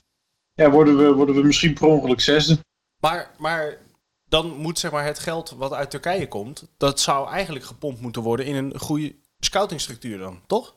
ja, 0.54 0.70
worden, 0.70 0.96
we, 0.96 1.12
worden 1.12 1.35
we 1.35 1.42
misschien 1.42 1.74
per 1.74 1.87
ongeluk 1.87 2.20
zesde. 2.20 2.58
Maar, 3.02 3.30
maar 3.38 3.78
dan 4.28 4.56
moet 4.56 4.78
zeg 4.78 4.90
maar, 4.90 5.04
het 5.04 5.18
geld 5.18 5.50
wat 5.50 5.72
uit 5.72 5.90
Turkije 5.90 6.28
komt, 6.28 6.68
dat 6.76 7.00
zou 7.00 7.28
eigenlijk 7.28 7.64
gepompt 7.64 8.00
moeten 8.00 8.22
worden 8.22 8.46
in 8.46 8.54
een 8.54 8.78
goede 8.78 9.14
scoutingstructuur 9.38 10.18
dan, 10.18 10.40
toch? 10.46 10.74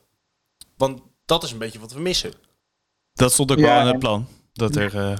Want 0.76 1.00
dat 1.24 1.42
is 1.42 1.50
een 1.52 1.58
beetje 1.58 1.78
wat 1.78 1.92
we 1.92 2.00
missen. 2.00 2.32
Dat 3.12 3.32
stond 3.32 3.50
ook 3.52 3.58
Ja, 3.58 3.64
wel 3.64 3.80
in 3.80 3.86
het 3.86 3.98
plan. 3.98 4.26
Dat 4.52 4.76
er 4.76 4.96
eh, 4.96 5.16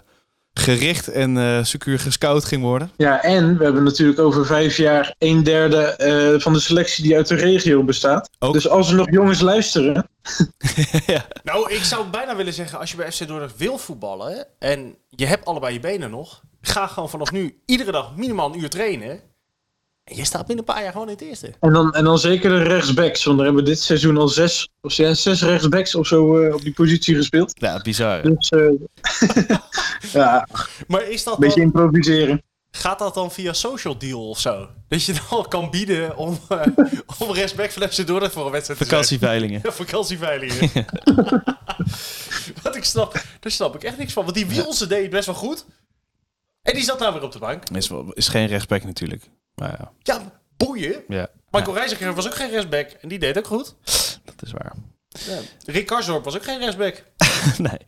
gericht 0.59 1.09
en 1.09 1.37
eh 1.37 1.65
secuur 1.65 1.99
gescout 1.99 2.45
ging 2.45 2.63
worden. 2.63 2.91
Ja, 2.97 3.23
en 3.23 3.59
we 3.59 3.65
hebben 3.65 3.85
natuurlijk 3.85 4.19
over 4.19 4.47
vijf 4.47 4.77
jaar 4.77 5.15
een 5.19 5.43
derde 5.43 5.83
eh, 5.83 6.41
van 6.41 6.53
de 6.53 6.61
selectie 6.61 7.05
die 7.05 7.17
uit 7.17 7.29
de 7.29 7.35
regio 7.35 7.83
bestaat. 7.83 8.31
Ook. 8.39 8.53
Dus 8.53 8.69
als 8.69 8.91
er 8.91 8.97
nog 8.97 9.11
jongens 9.11 9.41
luisteren. 9.41 10.09
ja. 11.07 11.27
Nou, 11.43 11.73
ik 11.73 11.85
zou 11.85 12.07
bijna 12.11 12.37
willen 12.37 12.53
zeggen, 12.53 12.79
als 12.79 12.91
je 12.91 12.97
bij 12.97 13.13
FC 13.13 13.27
Dordrecht 13.27 13.57
wil 13.57 13.79
voetballen 13.79 14.47
en 14.59 14.97
je 15.09 15.27
hebt 15.27 15.45
allebei 15.45 15.73
je 15.73 15.81
benen 15.81 16.11
nog, 16.11 16.43
ga 16.61 16.87
gewoon 16.87 17.11
vanaf 17.11 17.33
nu 17.33 17.59
iedere 17.67 17.93
dag 17.93 18.17
minimaal 18.17 18.53
een 18.53 18.61
uur 18.61 18.71
trainen. 18.71 19.21
En 20.07 20.17
je 20.17 20.25
staat 20.25 20.47
binnen 20.47 20.65
een 20.67 20.75
paar 20.75 20.83
jaar 20.83 20.93
gewoon 20.93 21.07
in 21.07 21.13
het 21.13 21.23
eerste. 21.23 21.53
En 21.61 21.73
dan, 21.73 21.95
en 21.95 22.05
dan 22.05 22.19
zeker 22.19 22.51
de 22.51 22.63
rechtsbacks. 22.63 23.25
Want 23.25 23.39
we 23.39 23.45
hebben 23.45 23.65
dit 23.65 23.81
seizoen 23.81 24.17
al 24.17 24.29
zes, 24.29 24.69
of 24.81 24.93
ja, 24.93 25.15
zes 25.15 25.43
rechtsbacks 25.43 25.95
of 25.95 26.07
zo 26.07 26.39
eh, 26.43 26.55
op 26.55 26.61
die 26.63 26.73
positie 26.73 27.15
gespeeld. 27.15 27.53
ja, 27.55 27.81
bizar. 27.83 28.23
Dus 28.23 28.49
eh, 28.49 28.69
ja, 30.13 30.49
Maar 30.87 31.09
is 31.09 31.25
dat 31.25 31.35
een 31.35 31.41
beetje 31.41 31.55
dan, 31.61 31.65
improviseren. 31.65 32.43
gaat 32.71 32.99
dat 32.99 33.15
dan 33.15 33.33
via 33.33 33.53
social 33.53 33.99
deal 33.99 34.29
of 34.29 34.41
zo? 34.41 34.69
Dat 34.89 35.05
je 35.05 35.15
dan 35.31 35.49
kan 35.49 35.71
bieden 35.71 36.17
om, 36.17 36.39
uh, 36.53 36.61
om 37.19 37.35
van 37.35 37.35
FC 37.89 38.07
Dordrecht 38.07 38.33
voor 38.33 38.47
een 38.47 38.53
wedstrijd 38.53 38.81
te? 38.81 38.87
Vakantieveilingen. 38.87 39.61
Ja, 39.63 39.73
vakantieveilingen. 39.83 40.71
Wat 42.63 42.77
ik 42.77 42.85
snap, 42.85 43.13
daar 43.41 43.53
snap 43.53 43.75
ik 43.75 43.83
echt 43.85 43.99
niks 43.99 44.13
van. 44.13 44.23
Want 44.23 44.37
die 44.37 44.47
Wielse 44.47 44.87
deed 44.87 45.03
het 45.03 45.11
best 45.11 45.27
wel 45.27 45.35
goed. 45.35 45.65
En 46.63 46.75
die 46.75 46.85
zat 46.85 46.99
nou 46.99 47.13
weer 47.13 47.23
op 47.23 47.33
de 47.33 47.39
bank. 47.39 47.69
Is, 47.71 47.89
wel- 47.89 48.13
is 48.13 48.29
geen 48.29 48.47
respect 48.47 48.85
natuurlijk. 48.85 49.25
Maar 49.57 49.77
ja, 49.79 49.91
Ja, 50.03 50.21
boeien. 50.57 51.03
ja 51.09 51.29
Michael 51.51 51.77
Reiziger 51.77 52.15
was 52.15 52.27
ook 52.27 52.35
geen 52.35 52.51
rechtsback. 52.51 52.87
En 53.01 53.09
die 53.09 53.19
deed 53.19 53.39
ook 53.39 53.47
goed. 53.47 53.75
dat 54.25 54.35
is 54.43 54.53
waar. 54.53 54.73
Ja. 55.09 55.39
Rick 55.67 55.87
Karsdorp 55.87 56.25
was 56.25 56.37
ook 56.37 56.45
geen 56.45 56.59
rechtsback. 56.59 57.03
nee. 57.69 57.79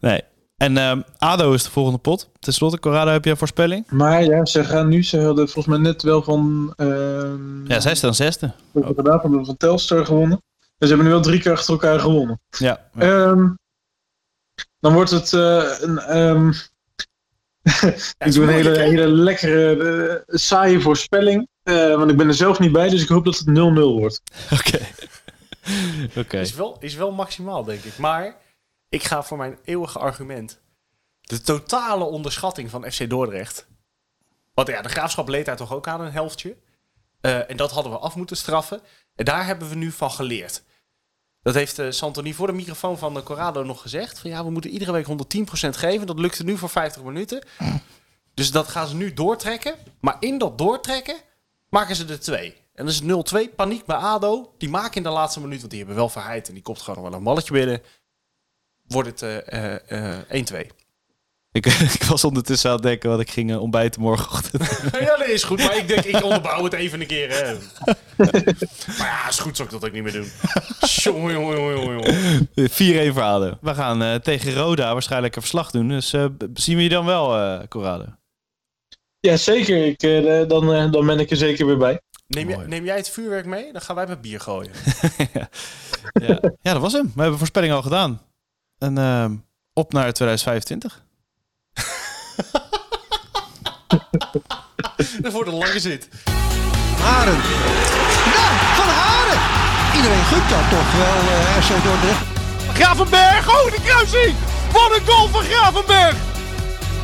nee. 0.00 0.22
En 0.56 0.76
ehm, 0.76 1.02
ADO 1.18 1.52
is 1.52 1.62
de 1.62 1.70
volgende 1.70 1.98
pot. 1.98 2.30
Ten 2.38 2.52
slotte, 2.52 2.78
Corrado, 2.78 3.10
heb 3.10 3.24
je 3.24 3.30
een 3.30 3.36
voorspelling? 3.36 3.90
Maar 3.90 4.24
ja, 4.24 4.44
ze 4.44 4.64
gaan 4.64 4.88
nu, 4.88 5.04
ze 5.04 5.20
hadden 5.20 5.48
volgens 5.48 5.74
mij 5.74 5.78
net 5.84 6.02
wel 6.02 6.22
van. 6.22 6.72
ehm 6.76 7.66
Ja, 7.66 7.80
zij 7.80 7.94
staan 7.94 8.14
zesde. 8.14 8.46
wat 8.46 8.84
hebben 8.84 8.90
we 9.04 9.10
gedaan? 9.10 9.20
Van, 9.20 9.38
de- 9.38 9.44
van 9.44 9.56
Telstar 9.56 10.04
gewonnen. 10.06 10.42
En 10.78 10.88
ze 10.88 10.94
hebben 10.94 11.04
nu 11.06 11.12
wel 11.12 11.22
drie 11.22 11.40
keer 11.40 11.52
achter 11.52 11.72
elkaar 11.72 12.00
gewonnen. 12.00 12.40
Ja. 12.50 12.88
Ehm, 12.98 13.48
dan 14.80 14.92
wordt 14.92 15.10
het 15.10 15.32
eh, 15.32 15.64
een. 15.80 15.98
ehm, 15.98 16.52
ik 18.18 18.32
doe 18.32 18.42
een 18.42 18.48
hele, 18.48 18.78
hele 18.78 19.06
lekkere, 19.08 19.84
eh, 20.26 20.36
saaie 20.36 20.80
voorspelling. 20.80 21.48
eh, 21.62 21.96
want 21.96 22.10
ik 22.10 22.16
ben 22.16 22.28
er 22.28 22.34
zelf 22.34 22.58
niet 22.58 22.72
bij, 22.72 22.88
dus 22.88 23.02
ik 23.02 23.08
hoop 23.08 23.24
dat 23.24 23.38
het 23.38 23.46
0-0 23.46 23.98
wordt. 23.98 24.22
Oké. 24.58 24.78
Oké. 26.16 26.38
Is, 26.38 26.54
wel, 26.54 26.76
is 26.80 26.94
wel 26.94 27.12
maximaal, 27.12 27.64
denk 27.64 27.82
ik. 27.82 27.98
Maar 27.98 28.36
ik 28.88 29.02
ga 29.04 29.22
voor 29.22 29.36
mijn 29.36 29.58
eeuwige 29.64 29.98
argument. 29.98 30.60
De 31.20 31.40
totale 31.40 32.04
onderschatting 32.04 32.70
van 32.70 32.90
FC 32.90 33.10
Dordrecht. 33.10 33.66
Want 34.54 34.68
ja, 34.68 34.82
de 34.82 34.88
graafschap 34.88 35.28
leed 35.28 35.46
daar 35.46 35.56
toch 35.56 35.72
ook 35.72 35.86
aan 35.86 36.00
een 36.00 36.12
helftje. 36.12 36.56
Eh, 37.20 37.50
en 37.50 37.56
dat 37.56 37.70
hadden 37.70 37.92
we 37.92 37.98
af 37.98 38.14
moeten 38.16 38.36
straffen. 38.36 38.80
En 39.14 39.24
daar 39.24 39.46
hebben 39.46 39.68
we 39.68 39.74
nu 39.74 39.90
van 39.90 40.10
geleerd. 40.10 40.62
Dat 41.42 41.54
heeft 41.54 41.78
eh, 41.78 41.90
Santoni 41.90 42.34
voor 42.34 42.46
de 42.46 42.52
microfoon 42.52 42.98
van 42.98 43.14
de 43.14 43.22
Corrado 43.22 43.64
nog 43.64 43.82
gezegd. 43.82 44.18
Van 44.18 44.30
ja, 44.30 44.44
we 44.44 44.50
moeten 44.50 44.70
iedere 44.70 44.92
week 44.92 45.06
110% 45.06 45.68
geven. 45.68 46.06
Dat 46.06 46.18
lukte 46.18 46.44
nu 46.44 46.58
voor 46.58 46.68
50 46.68 47.02
minuten. 47.02 47.44
Dus 48.34 48.50
dat 48.50 48.68
gaan 48.68 48.86
ze 48.86 48.94
nu 48.94 49.12
doortrekken. 49.12 49.74
Maar 50.00 50.16
in 50.20 50.38
dat 50.38 50.58
doortrekken 50.58 51.16
maken 51.68 51.96
ze 51.96 52.06
er 52.06 52.20
twee. 52.20 52.56
En 52.74 52.86
dat 52.86 52.94
is 52.94 53.02
0-2. 53.50 53.54
Paniek 53.56 53.84
bij 53.84 53.96
ADO. 53.96 54.54
Die 54.58 54.68
maken 54.68 54.96
in 54.96 55.02
de 55.02 55.08
laatste 55.08 55.40
minuut, 55.40 55.58
want 55.58 55.70
die 55.70 55.78
hebben 55.78 55.96
wel 55.96 56.08
verheid. 56.08 56.48
En 56.48 56.54
die 56.54 56.62
komt 56.62 56.82
gewoon 56.82 57.02
wel 57.02 57.12
een 57.12 57.24
balletje 57.24 57.52
binnen. 57.52 57.82
Wordt 58.82 59.08
het 59.08 59.22
eh, 59.22 59.76
eh, 59.90 60.20
eh, 60.28 60.66
1-2. 60.66 60.81
Ik, 61.52 61.66
ik 61.98 62.02
was 62.02 62.24
ondertussen 62.24 62.70
aan 62.70 62.76
het 62.76 62.84
denken 62.84 63.10
wat 63.10 63.20
ik 63.20 63.30
ging 63.30 63.50
eh, 63.50 63.60
ontbijten 63.60 64.00
morgenochtend. 64.00 64.62
ja, 65.00 65.16
dat 65.16 65.26
is 65.26 65.42
goed. 65.42 65.58
Maar 65.58 65.76
ik 65.76 65.88
denk, 65.88 66.04
ik 66.04 66.24
onderbouw 66.24 66.64
het 66.64 66.72
even 66.72 67.00
een 67.00 67.06
keer. 67.06 67.30
Hè. 67.30 67.54
maar 68.98 69.06
ja, 69.06 69.28
is 69.28 69.38
goed, 69.38 69.56
zou 69.56 69.68
ik 69.68 69.74
dat 69.74 69.84
ook 69.84 69.92
niet 69.92 70.02
meer 70.02 70.12
doen. 70.12 70.30
Jongen, 70.80 71.32
jongen, 71.32 71.56
jongen, 71.56 71.94
jongen. 72.54 73.10
4-1 73.10 73.14
voor 73.14 73.22
ADO. 73.22 73.58
We 73.60 73.74
gaan 73.74 74.02
eh, 74.02 74.14
tegen 74.14 74.54
Roda 74.54 74.92
waarschijnlijk 74.92 75.36
een 75.36 75.42
verslag 75.42 75.70
doen. 75.70 75.88
Dus 75.88 76.12
eh, 76.12 76.26
zien 76.54 76.76
we 76.76 76.82
je 76.82 76.88
dan 76.88 77.04
wel, 77.04 77.36
eh 77.36 77.68
Corrado? 77.68 78.04
Ja, 79.26 79.36
zeker. 79.36 79.86
Ik, 79.86 80.02
eh, 80.02 80.48
dan, 80.48 80.72
eh, 80.72 80.90
dan 80.90 81.06
ben 81.06 81.18
ik 81.18 81.30
er 81.30 81.36
zeker 81.36 81.66
weer 81.66 81.76
bij. 81.76 82.00
Neem, 82.26 82.68
neem 82.68 82.84
jij 82.84 82.96
het 82.96 83.10
vuurwerk 83.10 83.46
mee? 83.46 83.72
Dan 83.72 83.80
gaan 83.80 83.96
wij 83.96 84.06
met 84.06 84.20
bier 84.20 84.40
gooien. 84.40 84.72
ja. 85.32 85.48
ja, 86.62 86.72
dat 86.72 86.80
was 86.80 86.92
hem. 86.92 87.12
We 87.14 87.20
hebben 87.20 87.38
voorspelling 87.38 87.72
al 87.72 87.82
gedaan. 87.82 88.20
En 88.78 88.98
ehm, 88.98 89.36
op 89.72 89.92
naar 89.92 90.12
2025. 90.12 91.04
voor 95.32 95.44
de 95.44 95.50
lange 95.50 95.80
zit. 95.80 96.08
Haren. 97.02 97.40
Ja, 98.34 98.46
van 98.78 98.88
Haren. 98.88 99.40
Iedereen 99.94 100.24
gunt 100.24 100.48
dat 100.48 100.70
toch 100.70 100.92
wel, 100.96 101.18
eh, 101.34 101.56
uh, 101.56 101.58
RC 101.58 101.84
Dordrecht. 101.84 102.24
Gravenberg, 102.72 103.48
oh 103.48 103.70
de 103.70 103.80
kruising. 103.84 104.34
Wat 104.72 104.96
een 104.96 105.06
goal 105.06 105.28
van 105.28 105.42
Gravenberg. 105.42 106.14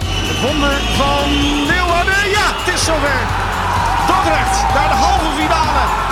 Het 0.05 0.41
wonder 0.41 0.81
van 0.97 1.31
Leeuwarden. 1.67 2.31
Ja, 2.31 2.47
het 2.59 2.75
is 2.75 2.85
zover. 2.85 3.21
Dordrecht 4.07 4.75
naar 4.75 4.89
de 4.89 4.95
halve 4.95 5.31
finale 5.37 6.08